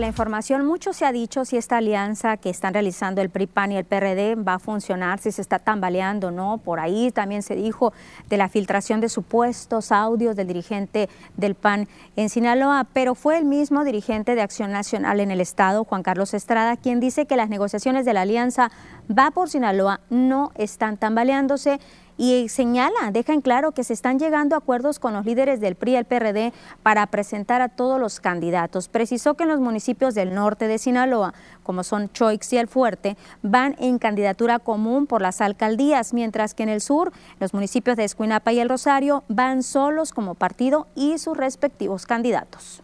[0.00, 0.66] La información.
[0.66, 4.34] Mucho se ha dicho si esta alianza que están realizando el PRI-PAN y el PRD
[4.34, 6.58] va a funcionar, si se está tambaleando, ¿no?
[6.58, 7.92] Por ahí también se dijo
[8.28, 11.86] de la filtración de supuestos audios del dirigente del PAN
[12.16, 16.34] en Sinaloa, pero fue el mismo dirigente de Acción Nacional en el Estado, Juan Carlos
[16.34, 18.70] Estrada, quien dice que las negociaciones de la alianza
[19.10, 21.78] va por Sinaloa no están tambaleándose
[22.20, 25.74] y señala, deja en claro que se están llegando a acuerdos con los líderes del
[25.74, 26.52] PRI y el PRD
[26.82, 28.88] para presentar a todos los candidatos.
[28.88, 33.16] Precisó que en los municipios del norte de Sinaloa, como son Choix y El Fuerte,
[33.42, 38.04] van en candidatura común por las alcaldías, mientras que en el sur, los municipios de
[38.04, 42.82] Escuinapa y El Rosario van solos como partido y sus respectivos candidatos.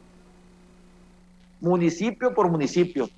[1.60, 3.10] Municipio por municipio.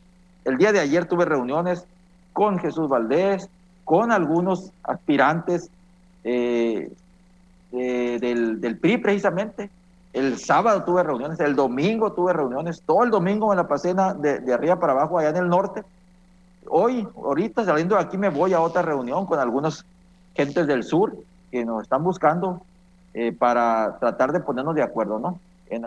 [0.44, 1.86] El día de ayer tuve reuniones
[2.32, 3.48] con Jesús Valdés,
[3.84, 5.70] con algunos aspirantes
[6.24, 6.90] eh,
[7.70, 9.70] del, PRI precisamente.
[10.12, 14.40] El sábado tuve reuniones, el domingo tuve reuniones, todo el domingo en la pasena de,
[14.40, 15.84] de arriba para abajo allá en el norte.
[16.70, 19.84] Hoy, ahorita saliendo de aquí me voy a otra reunión con algunos
[20.34, 21.16] gentes del sur
[21.50, 22.62] que nos están buscando
[23.14, 25.40] eh, para tratar de ponernos de acuerdo, ¿no?
[25.70, 25.86] En,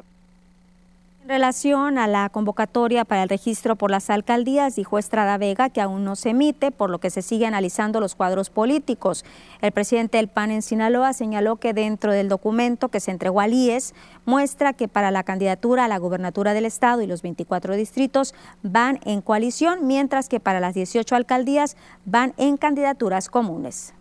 [1.23, 5.79] en relación a la convocatoria para el registro por las alcaldías, dijo Estrada Vega que
[5.79, 9.23] aún no se emite, por lo que se sigue analizando los cuadros políticos.
[9.61, 13.53] El presidente del PAN en Sinaloa señaló que dentro del documento que se entregó al
[13.53, 13.93] IES
[14.25, 18.99] muestra que para la candidatura a la gubernatura del Estado y los 24 distritos van
[19.05, 23.93] en coalición, mientras que para las 18 alcaldías van en candidaturas comunes.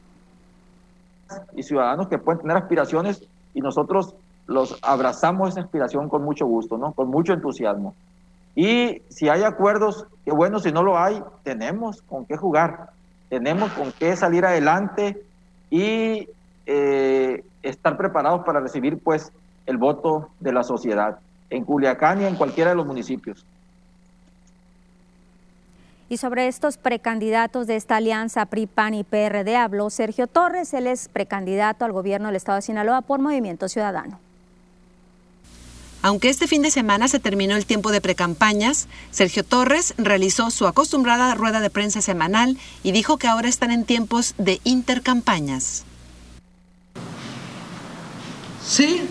[1.54, 4.14] Y ciudadanos que pueden tener aspiraciones y nosotros
[4.50, 6.90] los abrazamos esa inspiración con mucho gusto, ¿no?
[6.92, 7.94] Con mucho entusiasmo.
[8.56, 12.90] Y si hay acuerdos, qué bueno, si no lo hay, tenemos con qué jugar,
[13.28, 15.22] tenemos con qué salir adelante
[15.70, 16.28] y
[16.66, 19.30] eh, estar preparados para recibir pues
[19.66, 23.46] el voto de la sociedad en Culiacán y en cualquiera de los municipios.
[26.08, 30.88] Y sobre estos precandidatos de esta alianza PRI, PAN y PRD habló Sergio Torres, él
[30.88, 34.18] es precandidato al gobierno del estado de Sinaloa por Movimiento Ciudadano.
[36.02, 40.66] Aunque este fin de semana se terminó el tiempo de precampañas, Sergio Torres realizó su
[40.66, 45.84] acostumbrada rueda de prensa semanal y dijo que ahora están en tiempos de intercampañas.
[48.66, 49.02] Sí,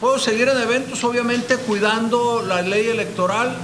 [0.00, 3.54] Puedo seguir en eventos, obviamente, cuidando la ley electoral.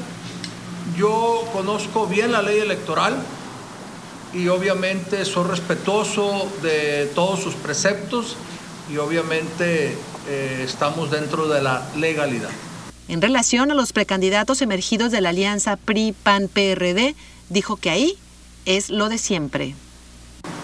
[0.94, 3.16] Yo conozco bien la ley electoral
[4.35, 8.37] y obviamente soy respetuoso de todos sus preceptos
[8.90, 9.96] y obviamente
[10.29, 12.51] eh, estamos dentro de la legalidad.
[13.09, 17.14] En relación a los precandidatos emergidos de la alianza PRI-PAN-PRD,
[17.49, 18.18] dijo que ahí
[18.64, 19.75] es lo de siempre.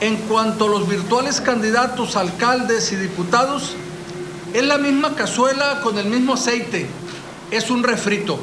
[0.01, 3.77] En cuanto a los virtuales candidatos, alcaldes y diputados,
[4.53, 6.87] es la misma cazuela con el mismo aceite,
[7.51, 8.39] es un refrito.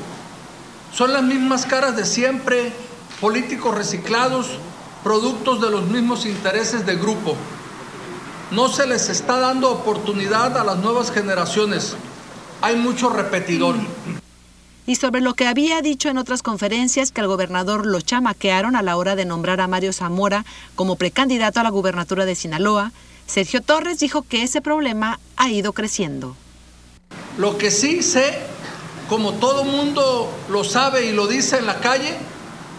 [0.94, 2.72] Son las mismas caras de siempre,
[3.20, 4.48] políticos reciclados,
[5.04, 7.36] productos de los mismos intereses de grupo.
[8.52, 11.96] No se les está dando oportunidad a las nuevas generaciones.
[12.62, 13.76] Hay mucho repetidor.
[14.88, 18.82] Y sobre lo que había dicho en otras conferencias que al gobernador lo chamaquearon a
[18.82, 22.92] la hora de nombrar a Mario Zamora como precandidato a la gubernatura de Sinaloa,
[23.28, 26.36] Sergio Torres dijo que ese problema ha ido creciendo.
[27.38, 28.40] Lo que sí sé,
[29.08, 32.18] como todo mundo lo sabe y lo dice en la calle,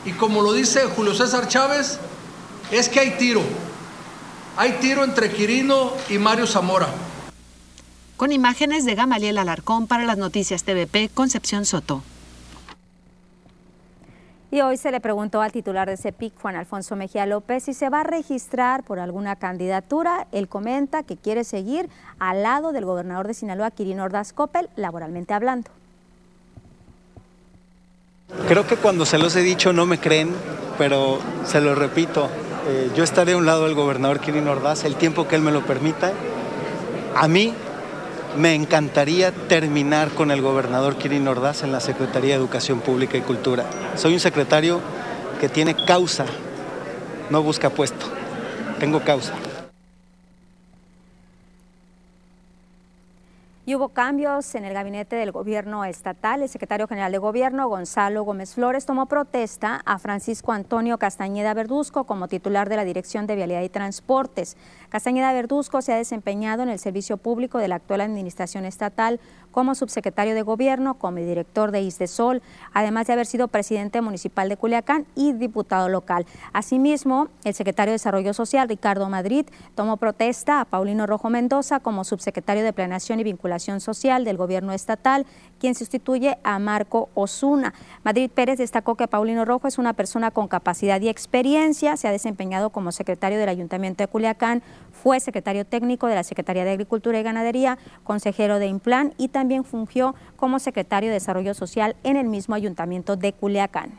[0.05, 2.01] y como lo dice Julio César Chávez,
[2.73, 3.43] es que hay tiro.
[4.61, 6.89] Hay tiro entre Quirino y Mario Zamora.
[8.19, 12.03] Con imágenes de Gamaliel Alarcón para las noticias TVP, Concepción Soto.
[14.51, 17.89] Y hoy se le preguntó al titular de CEPIC, Juan Alfonso Mejía López, si se
[17.89, 20.27] va a registrar por alguna candidatura.
[20.31, 25.33] Él comenta que quiere seguir al lado del gobernador de Sinaloa, Quirino Ordaz Coppel, laboralmente
[25.33, 25.71] hablando.
[28.47, 30.35] Creo que cuando se los he dicho no me creen,
[30.77, 32.29] pero se lo repito.
[32.71, 35.51] Eh, yo estaré a un lado del gobernador Quirino Ordaz el tiempo que él me
[35.51, 36.13] lo permita.
[37.17, 37.53] A mí
[38.39, 43.23] me encantaría terminar con el gobernador Kirin Ordaz en la Secretaría de Educación Pública y
[43.23, 43.65] Cultura.
[43.97, 44.81] Soy un secretario
[45.41, 46.27] que tiene causa,
[47.29, 48.07] no busca puesto.
[48.79, 49.33] Tengo causa.
[53.67, 56.43] Y hubo cambios en el gabinete del gobierno estatal.
[56.43, 62.05] El secretario general de gobierno, Gonzalo Gómez Flores, tomó protesta a Francisco Antonio Castañeda Verduzco
[62.05, 64.57] como titular de la Dirección de Vialidad y Transportes.
[64.89, 69.21] Castañeda Verduzco se ha desempeñado en el servicio público de la actual administración estatal
[69.51, 74.57] como subsecretario de Gobierno, como director de ISDESOL, además de haber sido presidente municipal de
[74.57, 76.27] Culiacán y diputado local.
[76.53, 82.05] Asimismo, el secretario de Desarrollo Social, Ricardo Madrid, tomó protesta a Paulino Rojo Mendoza como
[82.05, 85.27] subsecretario de Planeación y Vinculación Social del Gobierno estatal,
[85.59, 87.75] quien sustituye a Marco Osuna.
[88.03, 92.13] Madrid Pérez destacó que Paulino Rojo es una persona con capacidad y experiencia, se ha
[92.13, 94.63] desempeñado como secretario del Ayuntamiento de Culiacán,
[95.03, 99.65] fue secretario técnico de la Secretaría de Agricultura y Ganadería, consejero de Implan y también
[99.65, 103.91] fungió como secretario de Desarrollo Social en el mismo ayuntamiento de Culiacán.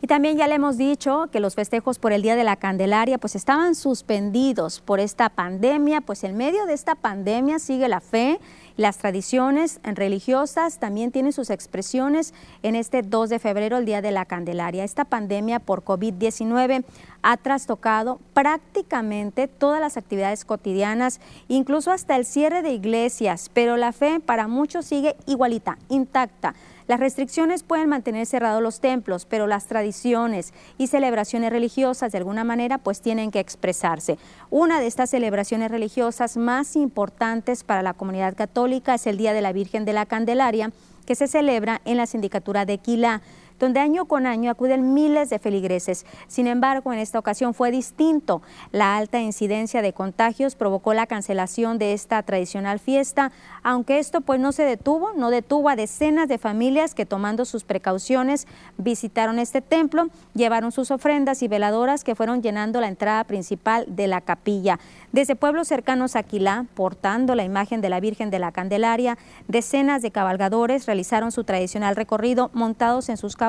[0.00, 3.18] Y también ya le hemos dicho que los festejos por el Día de la Candelaria
[3.18, 8.38] pues estaban suspendidos por esta pandemia, pues en medio de esta pandemia sigue la fe
[8.78, 14.12] las tradiciones religiosas también tienen sus expresiones en este 2 de febrero, el Día de
[14.12, 14.84] la Candelaria.
[14.84, 16.84] Esta pandemia por COVID-19
[17.22, 23.92] ha trastocado prácticamente todas las actividades cotidianas, incluso hasta el cierre de iglesias, pero la
[23.92, 26.54] fe para muchos sigue igualita, intacta.
[26.88, 32.44] Las restricciones pueden mantener cerrados los templos, pero las tradiciones y celebraciones religiosas de alguna
[32.44, 34.16] manera pues tienen que expresarse.
[34.48, 39.42] Una de estas celebraciones religiosas más importantes para la comunidad católica es el Día de
[39.42, 40.72] la Virgen de la Candelaria,
[41.04, 43.20] que se celebra en la sindicatura de Quilá
[43.58, 46.06] donde año con año acuden miles de feligreses.
[46.26, 48.42] Sin embargo, en esta ocasión fue distinto.
[48.70, 53.32] La alta incidencia de contagios provocó la cancelación de esta tradicional fiesta,
[53.62, 57.64] aunque esto pues no se detuvo, no detuvo a decenas de familias que tomando sus
[57.64, 58.46] precauciones
[58.76, 64.06] visitaron este templo, llevaron sus ofrendas y veladoras que fueron llenando la entrada principal de
[64.06, 64.78] la capilla.
[65.10, 70.02] Desde pueblos cercanos a Quilá, portando la imagen de la Virgen de la Candelaria, decenas
[70.02, 73.47] de cabalgadores realizaron su tradicional recorrido montados en sus caballos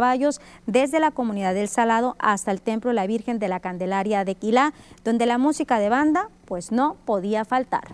[0.66, 4.36] desde la comunidad del Salado hasta el Templo de la Virgen de la Candelaria de
[4.36, 4.74] Quilá,
[5.04, 7.90] donde la música de banda pues no podía faltar.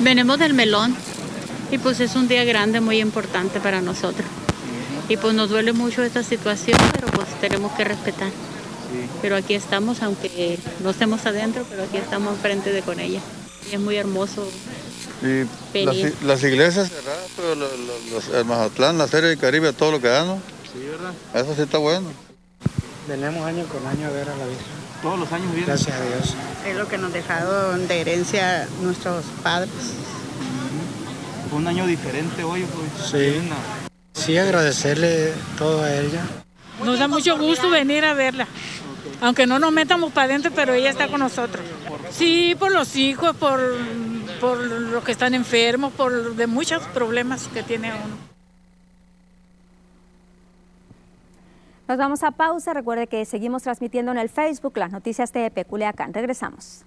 [0.00, 0.94] Venimos del melón
[1.70, 4.26] y pues es un día grande, muy importante para nosotros.
[5.08, 8.30] Y pues nos duele mucho esta situación, pero pues tenemos que respetar.
[9.20, 13.20] Pero aquí estamos, aunque no estemos adentro, pero aquí estamos enfrente de con ella.
[13.70, 14.46] Y es muy hermoso.
[15.22, 20.26] Las, iglesias cerradas, pero los, el Mazatlán, la Serie del Caribe, todo lo que dan,
[20.26, 20.42] ¿no?
[20.72, 21.12] Sí, ¿verdad?
[21.34, 22.08] Eso sí está bueno.
[23.08, 24.84] Venimos año con año a ver a la Virgen.
[25.02, 25.66] ¿Todos los años vienen?
[25.66, 26.34] Gracias a Dios.
[26.66, 29.70] Es lo que nos dejaron de herencia nuestros padres.
[31.50, 33.10] Fue un año diferente hoy, pues.
[33.10, 33.40] Sí.
[34.14, 36.24] Sí, agradecerle todo a ella.
[36.82, 38.48] Nos da mucho gusto venir a verla.
[39.20, 41.64] Aunque no nos metamos para adentro, pero ella está con nosotros.
[42.10, 43.60] Sí, por los hijos, por,
[44.44, 48.16] por los que están enfermos, por de muchos problemas que tiene uno.
[51.88, 52.74] Nos vamos a pausa.
[52.74, 56.12] Recuerde que seguimos transmitiendo en el Facebook las noticias de Peculiacán.
[56.12, 56.84] Regresamos.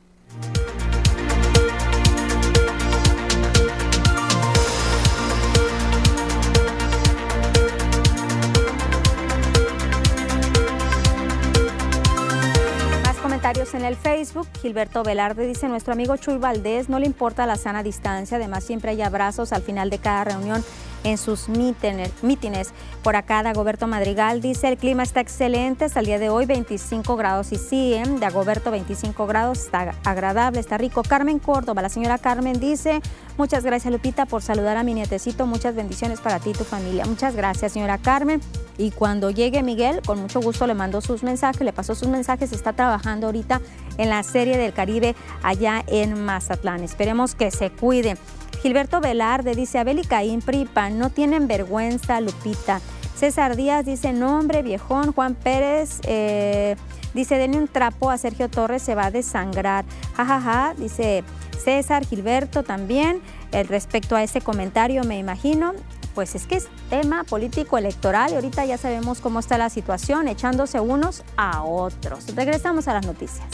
[13.48, 14.46] En el Facebook.
[14.62, 18.92] Gilberto Velarde dice, nuestro amigo Chuy Valdés no le importa la sana distancia, además siempre
[18.92, 20.66] hay abrazos al final de cada reunión
[21.08, 22.74] en sus mítines.
[23.02, 27.16] Por acá, Dagoberto Madrigal dice, el clima está excelente hasta el día de hoy, 25
[27.16, 27.54] grados.
[27.54, 28.04] Y sí, ¿eh?
[28.20, 31.04] Dagoberto, 25 grados, está agradable, está rico.
[31.04, 33.02] Carmen Córdoba, la señora Carmen dice,
[33.38, 37.06] muchas gracias Lupita por saludar a mi nietecito, muchas bendiciones para ti y tu familia.
[37.06, 38.42] Muchas gracias, señora Carmen.
[38.78, 42.52] Y cuando llegue Miguel, con mucho gusto le mando sus mensajes, le pasó sus mensajes,
[42.52, 43.62] está trabajando ahorita
[43.98, 46.84] en la Serie del Caribe allá en Mazatlán.
[46.84, 48.18] Esperemos que se cuide.
[48.62, 52.82] Gilberto Velarde dice, Abel y Caín Pripa, no tienen vergüenza, Lupita.
[53.16, 55.12] César Díaz dice, no hombre, viejón.
[55.12, 56.76] Juan Pérez eh,
[57.14, 59.86] dice, denle un trapo a Sergio Torres, se va a desangrar.
[60.16, 60.74] Jajaja, ja, ja.
[60.78, 61.24] dice
[61.64, 63.22] César, Gilberto también.
[63.52, 65.74] Respecto a ese comentario, me imagino,
[66.14, 70.28] pues es que es tema político electoral y ahorita ya sabemos cómo está la situación,
[70.28, 72.36] echándose unos a otros.
[72.36, 73.48] Regresamos a las noticias.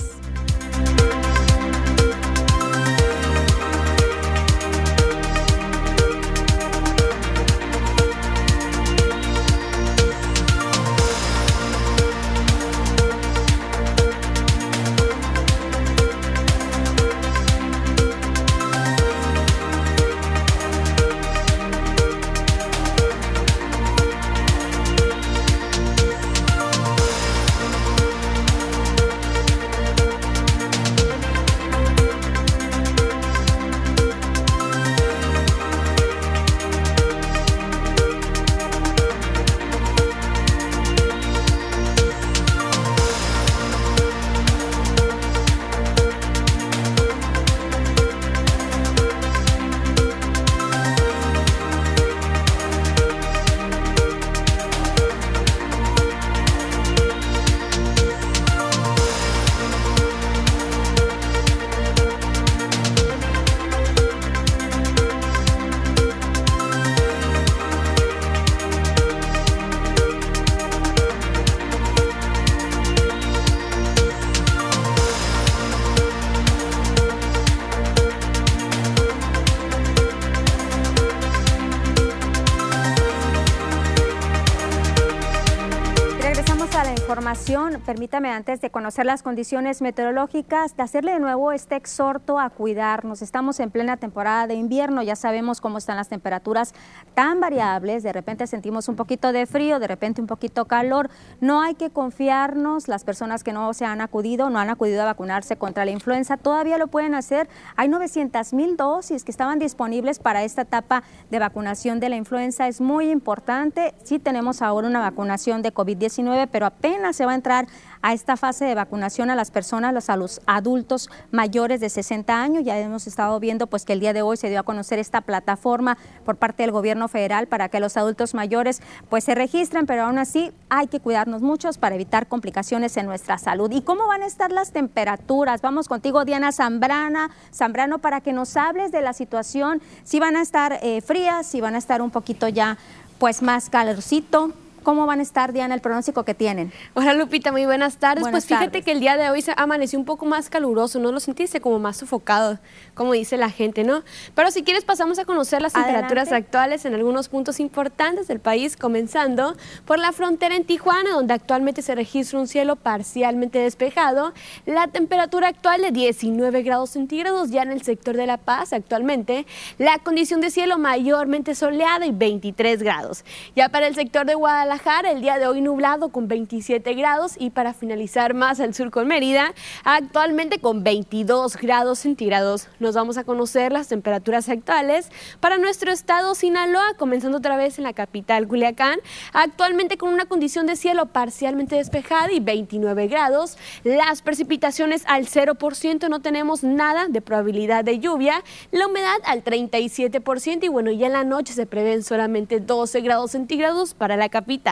[87.85, 93.21] Permítame antes de conocer las condiciones meteorológicas, de hacerle de nuevo este exhorto a cuidarnos.
[93.21, 96.73] Estamos en plena temporada de invierno, ya sabemos cómo están las temperaturas
[97.15, 101.09] tan variables, de repente sentimos un poquito de frío, de repente un poquito calor.
[101.41, 105.05] No hay que confiarnos, las personas que no se han acudido, no han acudido a
[105.05, 107.49] vacunarse contra la influenza, todavía lo pueden hacer.
[107.75, 112.69] Hay 900 mil dosis que estaban disponibles para esta etapa de vacunación de la influenza.
[112.69, 113.93] Es muy importante.
[114.03, 117.67] Sí tenemos ahora una vacunación de COVID-19, pero apenas se va a entrar
[118.01, 122.63] a esta fase de vacunación a las personas, a los adultos mayores de 60 años.
[122.63, 125.21] Ya hemos estado viendo pues que el día de hoy se dio a conocer esta
[125.21, 130.03] plataforma por parte del gobierno federal para que los adultos mayores pues se registren, pero
[130.03, 133.71] aún así hay que cuidarnos muchos para evitar complicaciones en nuestra salud.
[133.71, 135.61] ¿Y cómo van a estar las temperaturas?
[135.61, 140.41] Vamos contigo, Diana Zambrana, Zambrano, para que nos hables de la situación, si van a
[140.41, 142.77] estar eh, frías, si van a estar un poquito ya
[143.17, 144.51] pues más calorcito.
[144.83, 146.73] ¿Cómo van a estar, Diana, el pronóstico que tienen?
[146.93, 148.27] Hola, Lupita, muy buenas tardes.
[148.29, 151.21] pues fíjate que el día de hoy se amaneció un poco más caluroso, ¿no lo
[151.21, 152.59] sentiste como más sofocado,
[152.93, 154.03] como dice la gente, ¿no?
[154.35, 158.75] Pero si quieres pasamos a conocer las temperaturas actuales en algunos puntos importantes del país,
[158.75, 159.55] comenzando
[159.85, 164.33] por la frontera en Tijuana, donde actualmente se registra un cielo parcialmente despejado.
[164.65, 169.45] La temperatura actual de 19 grados centígrados ya en el sector de La Paz actualmente.
[169.77, 173.23] La condición de cielo mayormente soleada y 23 grados.
[173.55, 177.51] Ya para el sector de Guadalajara, el día de hoy nublado con 27 grados y
[177.51, 179.53] para finalizar más al sur con Mérida,
[179.83, 182.69] actualmente con 22 grados centígrados.
[182.79, 187.83] Nos vamos a conocer las temperaturas actuales para nuestro estado Sinaloa, comenzando otra vez en
[187.83, 188.97] la capital Culiacán,
[189.31, 193.59] actualmente con una condición de cielo parcialmente despejada y 29 grados.
[193.83, 200.63] Las precipitaciones al 0%, no tenemos nada de probabilidad de lluvia, la humedad al 37%
[200.63, 204.62] y bueno, ya en la noche se prevén solamente 12 grados centígrados para la capital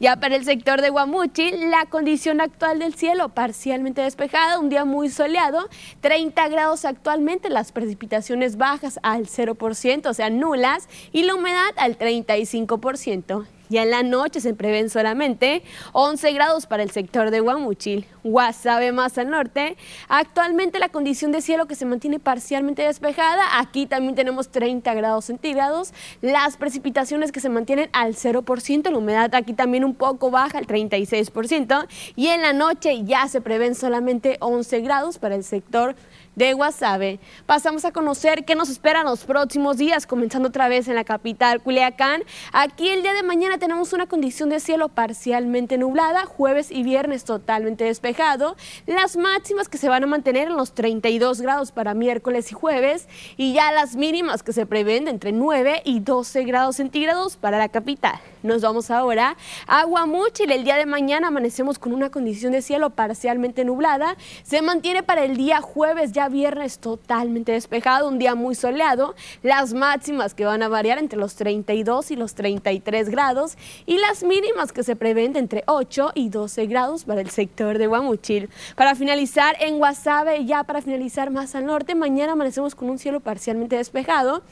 [0.00, 4.84] Ya para el sector de Guamuchi, la condición actual del cielo parcialmente despejada, un día
[4.84, 5.68] muy soleado,
[6.00, 11.98] 30 grados actualmente, las precipitaciones bajas al 0%, o sea, nulas, y la humedad al
[11.98, 13.46] 35%.
[13.68, 15.62] Ya en la noche se prevén solamente
[15.92, 19.76] 11 grados para el sector de Guamuchil, Guasave más al norte.
[20.08, 23.58] Actualmente la condición de cielo que se mantiene parcialmente despejada.
[23.58, 25.92] Aquí también tenemos 30 grados centígrados.
[26.22, 28.90] Las precipitaciones que se mantienen al 0%.
[28.90, 31.86] La humedad aquí también un poco baja, al 36%.
[32.16, 35.94] Y en la noche ya se prevén solamente 11 grados para el sector
[36.38, 37.18] de Guasave.
[37.46, 41.60] Pasamos a conocer qué nos espera los próximos días, comenzando otra vez en la capital,
[41.60, 42.22] Culiacán.
[42.52, 47.24] Aquí el día de mañana tenemos una condición de cielo parcialmente nublada, jueves y viernes
[47.24, 48.56] totalmente despejado.
[48.86, 53.08] Las máximas que se van a mantener en los 32 grados para miércoles y jueves
[53.36, 57.58] y ya las mínimas que se prevén de entre 9 y 12 grados centígrados para
[57.58, 58.20] la capital.
[58.44, 59.36] Nos vamos ahora
[59.66, 60.52] a Guamúchil.
[60.52, 64.16] El día de mañana amanecemos con una condición de cielo parcialmente nublada.
[64.44, 69.74] Se mantiene para el día jueves ya viernes totalmente despejado, un día muy soleado, las
[69.74, 73.56] máximas que van a variar entre los 32 y los 33 grados.
[73.86, 77.86] Y las mínimas que se prevén entre 8 y 12 grados para el sector de
[77.86, 78.48] Guamuchil.
[78.76, 83.20] Para finalizar en Guasave, ya para finalizar más al norte, mañana amanecemos con un cielo
[83.20, 84.42] parcialmente despejado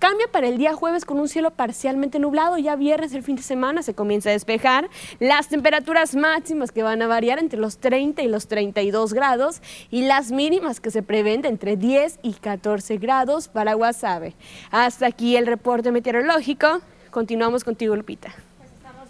[0.00, 2.56] Cambia para el día jueves con un cielo parcialmente nublado.
[2.56, 4.88] Ya viernes, el fin de semana, se comienza a despejar.
[5.18, 10.06] Las temperaturas máximas que van a variar entre los 30 y los 32 grados y
[10.06, 14.34] las mínimas que se prevén entre 10 y 14 grados para Guasave.
[14.70, 16.80] Hasta aquí el reporte meteorológico.
[17.10, 18.34] Continuamos contigo, Lupita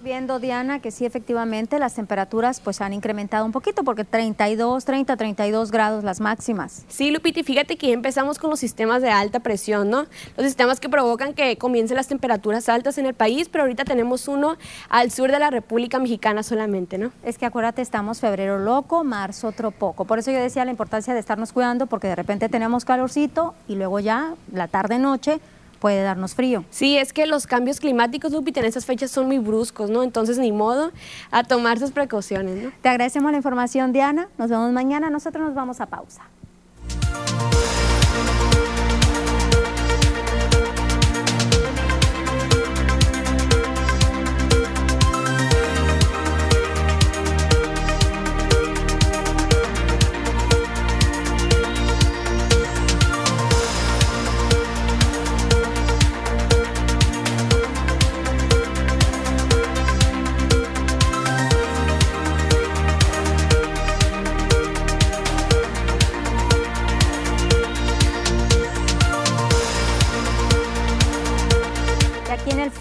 [0.03, 5.17] viendo, Diana, que sí, efectivamente, las temperaturas pues han incrementado un poquito porque 32, 30,
[5.17, 6.85] 32 grados las máximas.
[6.89, 10.07] Sí, Lupiti, fíjate que empezamos con los sistemas de alta presión, ¿no?
[10.37, 14.29] Los sistemas que provocan que comiencen las temperaturas altas en el país, pero ahorita tenemos
[14.29, 14.57] uno
[14.89, 17.13] al sur de la República Mexicana solamente, ¿no?
[17.23, 20.05] Es que acuérdate, estamos febrero loco, marzo otro poco.
[20.05, 23.75] Por eso yo decía la importancia de estarnos cuidando porque de repente tenemos calorcito y
[23.75, 25.41] luego ya la tarde-noche
[25.81, 26.65] puede darnos frío.
[26.71, 30.05] Sí, es que los cambios climáticos, Lupita, en esas fechas son muy bruscos, ¿no?
[30.05, 30.93] Entonces, ni modo
[31.31, 32.71] a tomar sus precauciones, ¿no?
[32.83, 34.29] Te agradecemos la información, Diana.
[34.39, 35.11] Nos vemos mañana.
[35.11, 36.23] Nosotros nos vamos a pausa.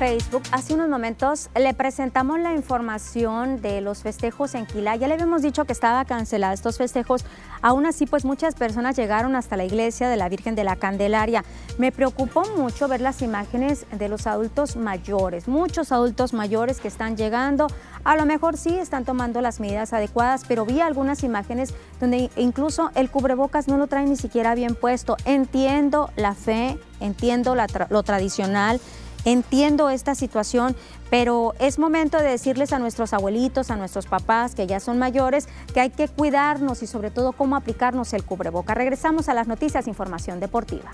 [0.09, 4.95] Facebook, hace unos momentos le presentamos la información de los festejos en Quilá.
[4.95, 7.25] Ya le habíamos dicho que estaba cancelada estos festejos.
[7.61, 11.45] Aún así, pues muchas personas llegaron hasta la iglesia de la Virgen de la Candelaria.
[11.77, 17.15] Me preocupó mucho ver las imágenes de los adultos mayores, muchos adultos mayores que están
[17.15, 17.67] llegando.
[18.03, 22.89] A lo mejor sí están tomando las medidas adecuadas, pero vi algunas imágenes donde incluso
[22.95, 25.17] el cubrebocas no lo trae ni siquiera bien puesto.
[25.25, 28.81] Entiendo la fe, entiendo lo tradicional
[29.25, 30.75] Entiendo esta situación,
[31.09, 35.47] pero es momento de decirles a nuestros abuelitos, a nuestros papás que ya son mayores,
[35.73, 38.73] que hay que cuidarnos y sobre todo cómo aplicarnos el cubreboca.
[38.73, 40.91] Regresamos a las noticias, información deportiva.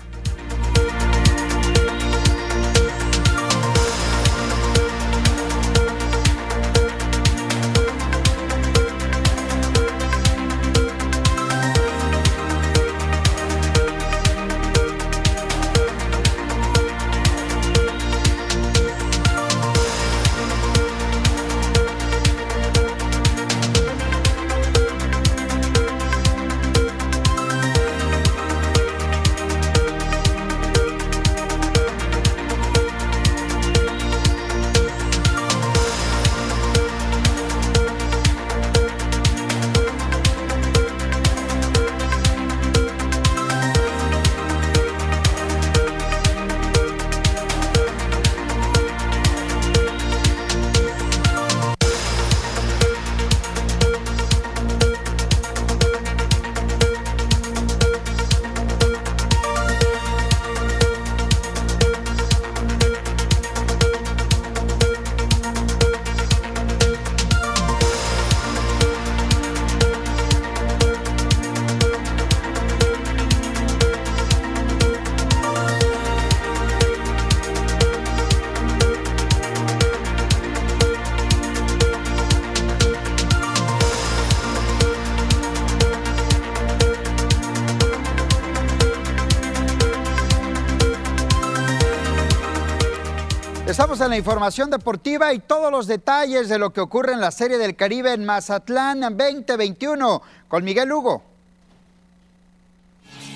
[93.76, 97.30] Estamos en la información deportiva y todos los detalles de lo que ocurre en la
[97.30, 101.22] Serie del Caribe en Mazatlán 2021 con Miguel Hugo.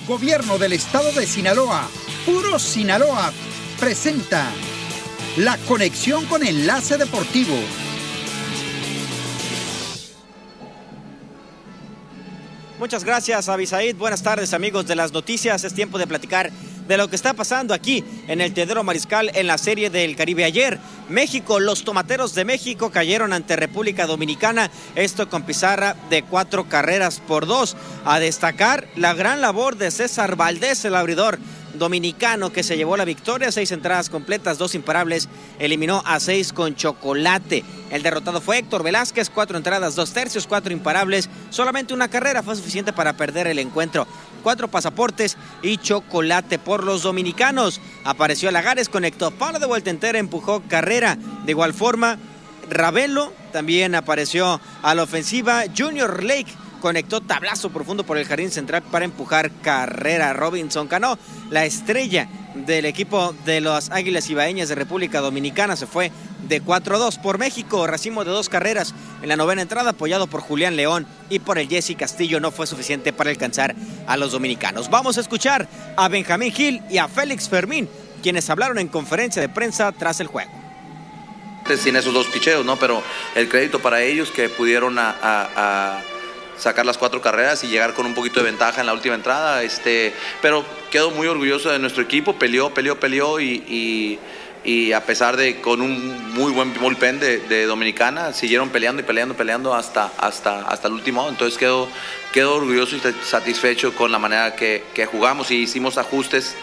[0.07, 1.87] Gobierno del Estado de Sinaloa,
[2.25, 3.31] Puro Sinaloa,
[3.79, 4.47] presenta
[5.37, 7.53] la conexión con Enlace Deportivo.
[12.79, 13.95] Muchas gracias, Abisaid.
[13.95, 15.63] Buenas tardes, amigos de las noticias.
[15.63, 16.49] Es tiempo de platicar
[16.91, 20.43] de lo que está pasando aquí en el Teodoro Mariscal en la Serie del Caribe.
[20.43, 20.77] Ayer,
[21.07, 27.21] México, los tomateros de México cayeron ante República Dominicana, esto con pizarra de cuatro carreras
[27.25, 27.77] por dos.
[28.03, 31.39] A destacar la gran labor de César Valdés, el abridor
[31.75, 35.29] dominicano que se llevó la victoria, seis entradas completas, dos imparables,
[35.59, 37.63] eliminó a seis con chocolate.
[37.89, 42.57] El derrotado fue Héctor Velázquez, cuatro entradas, dos tercios, cuatro imparables, solamente una carrera fue
[42.57, 44.05] suficiente para perder el encuentro.
[44.41, 47.79] Cuatro pasaportes y chocolate por los dominicanos.
[48.03, 51.17] Apareció Lagares, conectó palo de vuelta entera, empujó carrera.
[51.45, 52.17] De igual forma,
[52.69, 55.63] Ravelo también apareció a la ofensiva.
[55.77, 60.33] Junior Lake conectó tablazo profundo por el jardín central para empujar carrera.
[60.33, 61.17] Robinson Cano,
[61.49, 66.11] la estrella del equipo de los Águilas Ibaeñas de República Dominicana, se fue
[66.49, 67.87] de 4-2 por México.
[67.87, 71.69] Racimo de dos carreras en la novena entrada, apoyado por Julián León y por el
[71.69, 73.73] Jesse Castillo, no fue suficiente para alcanzar
[74.07, 74.89] a los dominicanos.
[74.89, 77.87] Vamos a escuchar a Benjamín Gil y a Félix Fermín,
[78.21, 80.51] quienes hablaron en conferencia de prensa tras el juego
[81.77, 82.75] sin esos dos picheos, ¿no?
[82.75, 83.01] Pero
[83.33, 86.01] el crédito para ellos que pudieron a
[86.61, 89.63] sacar las cuatro carreras y llegar con un poquito de ventaja en la última entrada.
[89.63, 94.19] Este, pero quedo muy orgulloso de nuestro equipo, peleó, peleó, peleó y,
[94.63, 99.05] y, a pesar de con un muy buen bullpen de, de, Dominicana, siguieron peleando y
[99.05, 101.27] peleando, peleando hasta, hasta, hasta el último.
[101.27, 101.89] Entonces quedo,
[102.31, 106.55] quedo orgulloso y satisfecho con la manera que, jugamos y hicimos ajustes.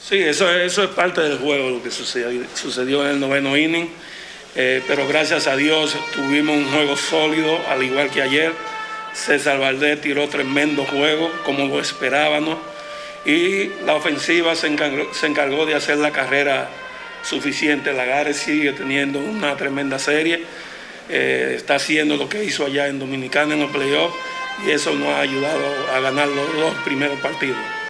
[0.00, 3.88] Sí, eso, eso es parte del juego, lo que sucedió, sucedió en el noveno inning.
[4.56, 8.52] Eh, pero gracias a Dios tuvimos un juego sólido, al igual que ayer.
[9.12, 12.58] César Valdés tiró tremendo juego, como lo esperábamos,
[13.24, 16.68] y la ofensiva se encargó, de hacer la carrera
[17.22, 17.92] suficiente.
[17.92, 20.42] Lagares sigue teniendo una tremenda serie,
[21.08, 24.14] eh, está haciendo lo que hizo allá en Dominicana en los playoffs,
[24.66, 27.83] y eso nos ha ayudado a ganar los dos primeros partidos.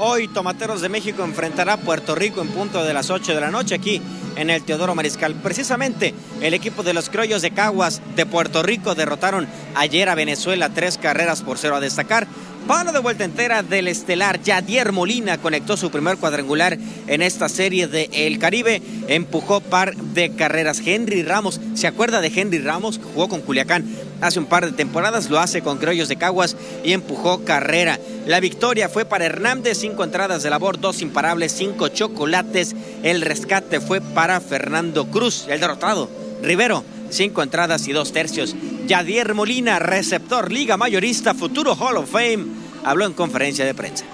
[0.00, 3.50] Hoy Tomateros de México enfrentará a Puerto Rico en punto de las 8 de la
[3.50, 4.00] noche aquí
[4.36, 5.34] en el Teodoro Mariscal.
[5.34, 10.68] Precisamente el equipo de los Criollos de Caguas de Puerto Rico derrotaron ayer a Venezuela
[10.68, 12.28] tres carreras por cero a destacar.
[12.66, 17.86] Palo de vuelta entera del estelar Yadier Molina conectó su primer cuadrangular en esta serie
[17.86, 18.82] de El Caribe.
[19.08, 20.82] Empujó par de carreras.
[20.84, 23.00] Henry Ramos, ¿se acuerda de Henry Ramos?
[23.02, 23.86] Jugó con Culiacán
[24.20, 27.98] hace un par de temporadas, lo hace con Criollos de Caguas y empujó carrera.
[28.26, 32.74] La victoria fue para Hernández, cinco entradas de labor, dos imparables, cinco chocolates.
[33.02, 36.10] El rescate fue para Fernando Cruz, el derrotado.
[36.42, 38.54] Rivero, cinco entradas y dos tercios.
[38.86, 42.46] Yadier Molina, receptor, liga mayorista, futuro Hall of Fame,
[42.84, 44.04] habló en conferencia de prensa.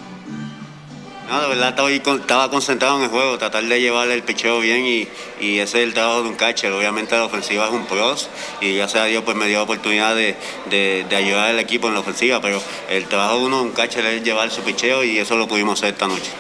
[1.28, 5.08] No, de verdad estaba, concentrado en el juego, tratar de llevar el picheo bien y,
[5.40, 6.70] ese es el trabajo de un catcher.
[6.72, 8.28] Obviamente la ofensiva es un pros
[8.60, 12.00] y ya sea Dios pues me dio la oportunidad de, ayudar al equipo en la
[12.00, 15.48] ofensiva, pero el trabajo de uno, un catcher es llevar su picheo y eso lo
[15.48, 16.30] pudimos hacer esta noche.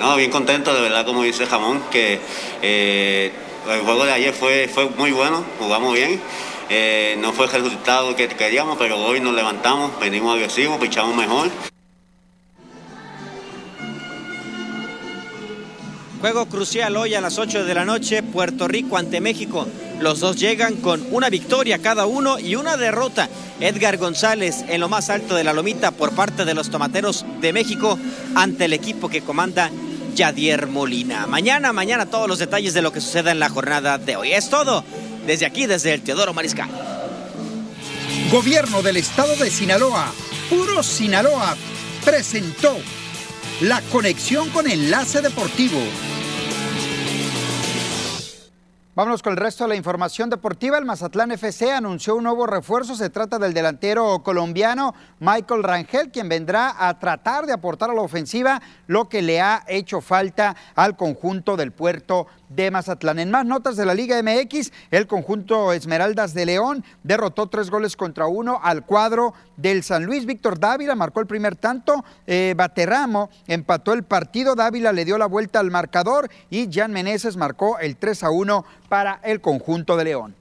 [0.00, 2.18] No, bien contento, de verdad, como dice Jamón, que
[2.62, 3.32] eh,
[3.68, 6.20] el juego de ayer fue, fue muy bueno, jugamos bien.
[6.68, 11.48] Eh, no fue el resultado que queríamos, pero hoy nos levantamos, venimos agresivos, pichamos mejor.
[16.20, 19.68] Juego crucial hoy a las 8 de la noche, Puerto Rico ante México.
[20.00, 23.28] Los dos llegan con una victoria cada uno y una derrota.
[23.60, 27.52] Edgar González en lo más alto de la lomita por parte de los Tomateros de
[27.52, 27.98] México
[28.34, 29.70] ante el equipo que comanda
[30.16, 31.26] Yadier Molina.
[31.26, 34.32] Mañana, mañana todos los detalles de lo que suceda en la jornada de hoy.
[34.32, 34.82] Es todo
[35.26, 36.70] desde aquí, desde el Teodoro Mariscal.
[38.32, 40.10] Gobierno del Estado de Sinaloa,
[40.48, 41.54] Puro Sinaloa,
[42.04, 42.76] presentó
[43.60, 45.78] la conexión con Enlace Deportivo.
[48.96, 50.78] Vámonos con el resto de la información deportiva.
[50.78, 52.94] El Mazatlán FC anunció un nuevo refuerzo.
[52.94, 58.00] Se trata del delantero colombiano Michael Rangel, quien vendrá a tratar de aportar a la
[58.00, 63.18] ofensiva lo que le ha hecho falta al conjunto del puerto de Mazatlán.
[63.18, 67.96] En más notas de la Liga MX, el conjunto Esmeraldas de León derrotó tres goles
[67.96, 70.26] contra uno al cuadro del San Luis.
[70.26, 75.26] Víctor Dávila marcó el primer tanto, eh, Baterramo empató el partido, Dávila le dio la
[75.26, 80.04] vuelta al marcador y Jan Meneses marcó el 3 a 1 para el conjunto de
[80.04, 80.34] León.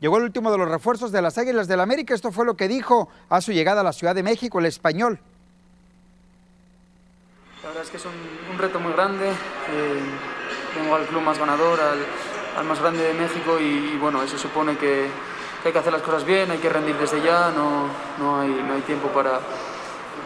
[0.00, 2.12] Llegó el último de los refuerzos de las Águilas del América.
[2.12, 5.20] Esto fue lo que dijo a su llegada a la Ciudad de México el español.
[7.62, 9.30] La verdad es que es un, reto muy grande.
[9.30, 10.00] Eh,
[10.74, 15.08] vengo al club más ganador, al, más grande de México y, bueno, eso supone que,
[15.64, 17.86] hay que hacer las cosas bien, hay que rendir desde ya, no,
[18.18, 19.40] no, hay, no hay tiempo para,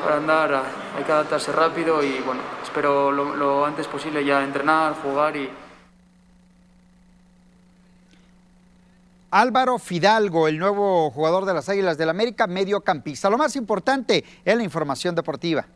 [0.02, 0.62] para andar,
[0.96, 5.50] hay que adaptarse rápido y bueno, espero lo, antes posible ya entrenar, jugar y...
[9.30, 13.28] Álvaro Fidalgo, el nuevo jugador de las Águilas del América, mediocampista.
[13.28, 15.66] Lo más importante es la información deportiva.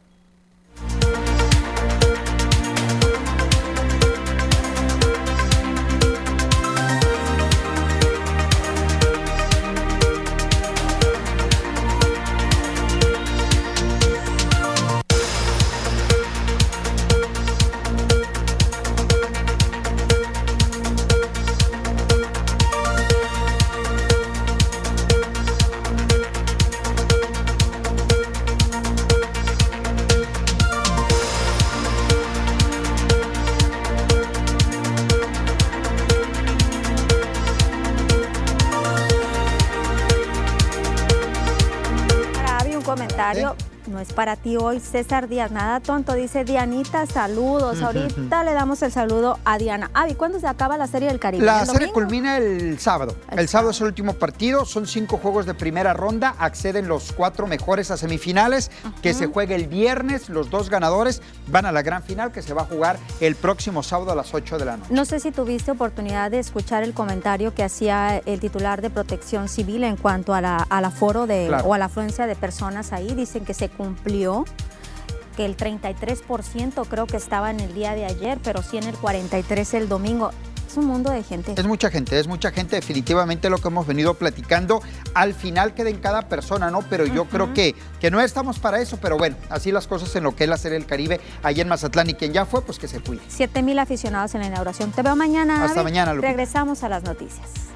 [44.11, 45.51] Para ti hoy, César Díaz.
[45.51, 47.83] Nada tonto, dice Dianita, saludos.
[47.83, 49.91] Ahorita le damos el saludo a Diana.
[49.95, 51.45] Avi, ¿cuándo se acaba la Serie del Caribe?
[51.45, 53.17] La serie culmina el sábado.
[53.31, 54.65] El, sábado es el último partido.
[54.65, 56.35] Son cinco juegos de primera ronda.
[56.39, 58.71] Acceden los cuatro mejores a semifinales,
[59.03, 60.29] que se juega el viernes.
[60.29, 63.83] Los dos ganadores van a la gran final, que se va a jugar el próximo
[63.83, 64.93] sábado a las 8 de la noche.
[64.93, 69.49] No sé si tuviste oportunidad de escuchar el comentario que hacía el titular de Protección
[69.49, 73.15] Civil en cuanto a la, al aforo de, o a la afluencia de personas ahí.
[73.15, 74.00] Dicen que se cumple
[75.37, 78.97] que el 33% creo que estaba en el día de ayer, pero sí en el
[78.97, 80.31] 43% el domingo.
[80.67, 81.55] Es un mundo de gente.
[81.57, 84.81] Es mucha gente, es mucha gente, definitivamente lo que hemos venido platicando.
[85.15, 86.83] Al final queda en cada persona, ¿no?
[86.83, 90.23] Pero yo creo que, que no estamos para eso, pero bueno, así las cosas en
[90.23, 92.79] lo que es la Serie del Caribe, allá en Mazatlán, y quien ya fue, pues
[92.79, 93.21] que se cuide.
[93.27, 94.93] 7 mil aficionados en la inauguración.
[94.93, 95.65] Te veo mañana.
[95.65, 97.70] Hasta mañana, Regresamos a las noticias.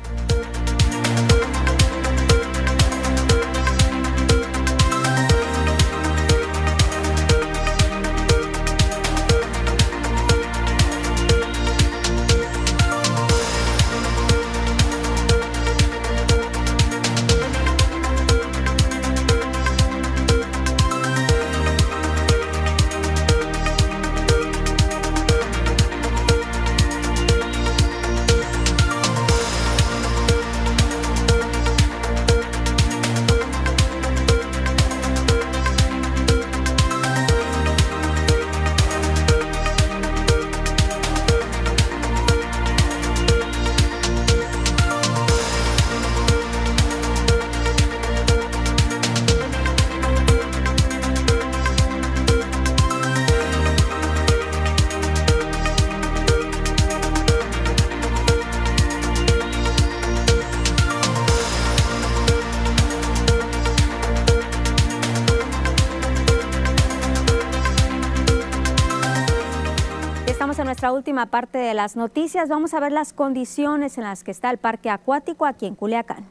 [71.14, 74.58] Última parte de las noticias, vamos a ver las condiciones en las que está el
[74.58, 76.24] parque acuático aquí en Culiacán.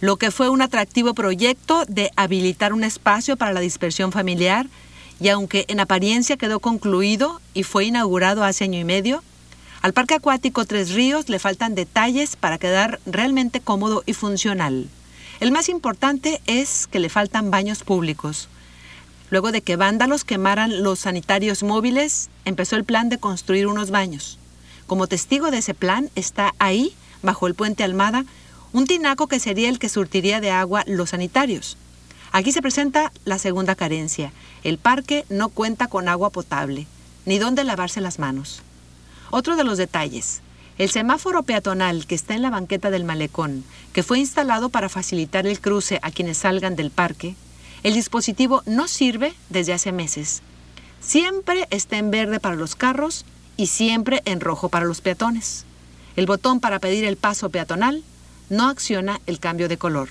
[0.00, 4.66] Lo que fue un atractivo proyecto de habilitar un espacio para la dispersión familiar
[5.20, 9.22] y aunque en apariencia quedó concluido y fue inaugurado hace año y medio,
[9.80, 14.88] al Parque Acuático Tres Ríos le faltan detalles para quedar realmente cómodo y funcional.
[15.38, 18.48] El más importante es que le faltan baños públicos.
[19.30, 24.38] Luego de que vándalos quemaran los sanitarios móviles, empezó el plan de construir unos baños.
[24.86, 28.24] Como testigo de ese plan está ahí, bajo el puente Almada,
[28.72, 31.78] un tinaco que sería el que surtiría de agua los sanitarios.
[32.32, 34.32] Aquí se presenta la segunda carencia.
[34.64, 36.86] El parque no cuenta con agua potable,
[37.24, 38.62] ni dónde lavarse las manos.
[39.30, 40.42] Otro de los detalles.
[40.76, 45.46] El semáforo peatonal que está en la banqueta del malecón, que fue instalado para facilitar
[45.46, 47.36] el cruce a quienes salgan del parque,
[47.84, 50.42] el dispositivo no sirve desde hace meses.
[51.00, 53.26] Siempre está en verde para los carros
[53.58, 55.66] y siempre en rojo para los peatones.
[56.16, 58.02] El botón para pedir el paso peatonal
[58.48, 60.08] no acciona el cambio de color.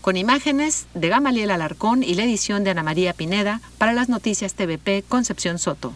[0.00, 4.54] Con imágenes de Gamaliel Alarcón y la edición de Ana María Pineda para las noticias
[4.54, 5.94] TVP Concepción Soto.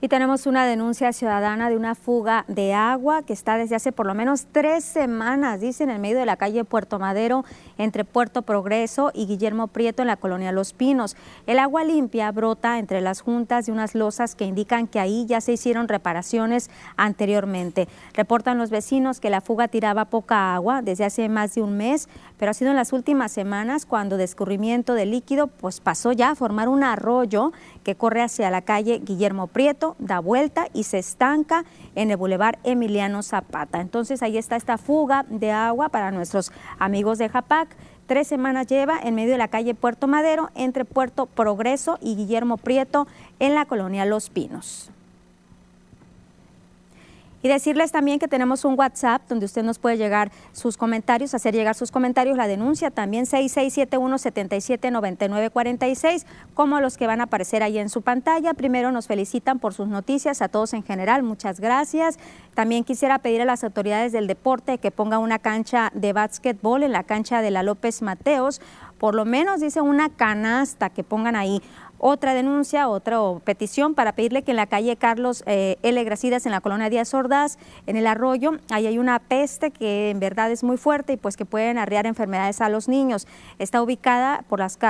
[0.00, 4.06] Y tenemos una denuncia ciudadana de una fuga de agua que está desde hace por
[4.06, 7.44] lo menos tres semanas, dice, en medio de la calle Puerto Madero,
[7.78, 11.16] entre Puerto Progreso y Guillermo Prieto en la colonia Los Pinos.
[11.48, 15.40] El agua limpia brota entre las juntas de unas losas que indican que ahí ya
[15.40, 17.88] se hicieron reparaciones anteriormente.
[18.14, 22.08] Reportan los vecinos que la fuga tiraba poca agua desde hace más de un mes,
[22.38, 26.34] pero ha sido en las últimas semanas cuando descubrimiento de líquido pues pasó ya a
[26.34, 27.52] formar un arroyo
[27.84, 31.64] que corre hacia la calle Guillermo Prieto, da vuelta y se estanca
[31.94, 33.80] en el Boulevard Emiliano Zapata.
[33.80, 37.68] Entonces ahí está esta fuga de agua para nuestros amigos de Japac.
[38.06, 42.56] Tres semanas lleva en medio de la calle Puerto Madero, entre Puerto Progreso y Guillermo
[42.56, 43.06] Prieto,
[43.38, 44.90] en la colonia Los Pinos.
[47.42, 51.54] Y decirles también que tenemos un WhatsApp donde usted nos puede llegar sus comentarios, hacer
[51.54, 57.90] llegar sus comentarios, la denuncia también 6671-779946, como los que van a aparecer ahí en
[57.90, 58.54] su pantalla.
[58.54, 62.18] Primero nos felicitan por sus noticias, a todos en general, muchas gracias.
[62.54, 66.90] También quisiera pedir a las autoridades del deporte que pongan una cancha de básquetbol en
[66.90, 68.60] la cancha de la López Mateos,
[68.98, 71.62] por lo menos dice una canasta que pongan ahí
[71.98, 76.02] otra denuncia, otra petición para pedirle que en la calle Carlos eh, L.
[76.04, 80.20] Gracidas, en la colonia Díaz Ordaz, en el arroyo, ahí hay una peste que en
[80.20, 83.26] verdad es muy fuerte y pues que pueden arrear enfermedades a los niños.
[83.58, 84.44] Está ubicada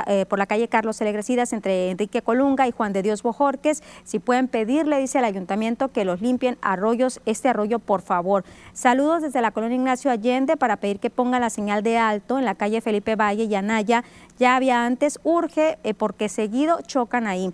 [0.06, 1.12] eh, por la calle Carlos L.
[1.12, 3.82] Gracidas entre Enrique Colunga y Juan de Dios Bojorques.
[4.04, 8.44] Si pueden pedirle, dice el ayuntamiento, que los limpien arroyos, este arroyo, por favor.
[8.72, 12.44] Saludos desde la colonia Ignacio Allende para pedir que pongan la señal de alto en
[12.44, 14.04] la calle Felipe Valle y Anaya
[14.38, 17.52] ya había antes, urge eh, porque seguido chocan ahí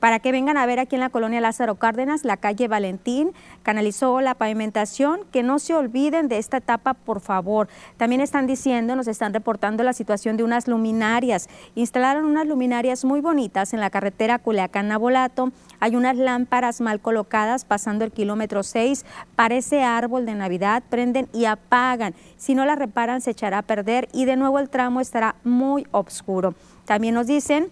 [0.00, 3.32] para que vengan a ver aquí en la colonia Lázaro Cárdenas, la calle Valentín,
[3.62, 7.68] canalizó la pavimentación, que no se olviden de esta etapa, por favor.
[7.96, 11.48] También están diciendo, nos están reportando la situación de unas luminarias.
[11.74, 15.52] Instalaron unas luminarias muy bonitas en la carretera Culiacán-Nabolato.
[15.80, 21.46] Hay unas lámparas mal colocadas pasando el kilómetro 6, parece árbol de Navidad, prenden y
[21.46, 22.14] apagan.
[22.36, 25.86] Si no la reparan se echará a perder y de nuevo el tramo estará muy
[25.90, 26.54] oscuro.
[26.84, 27.68] También nos dicen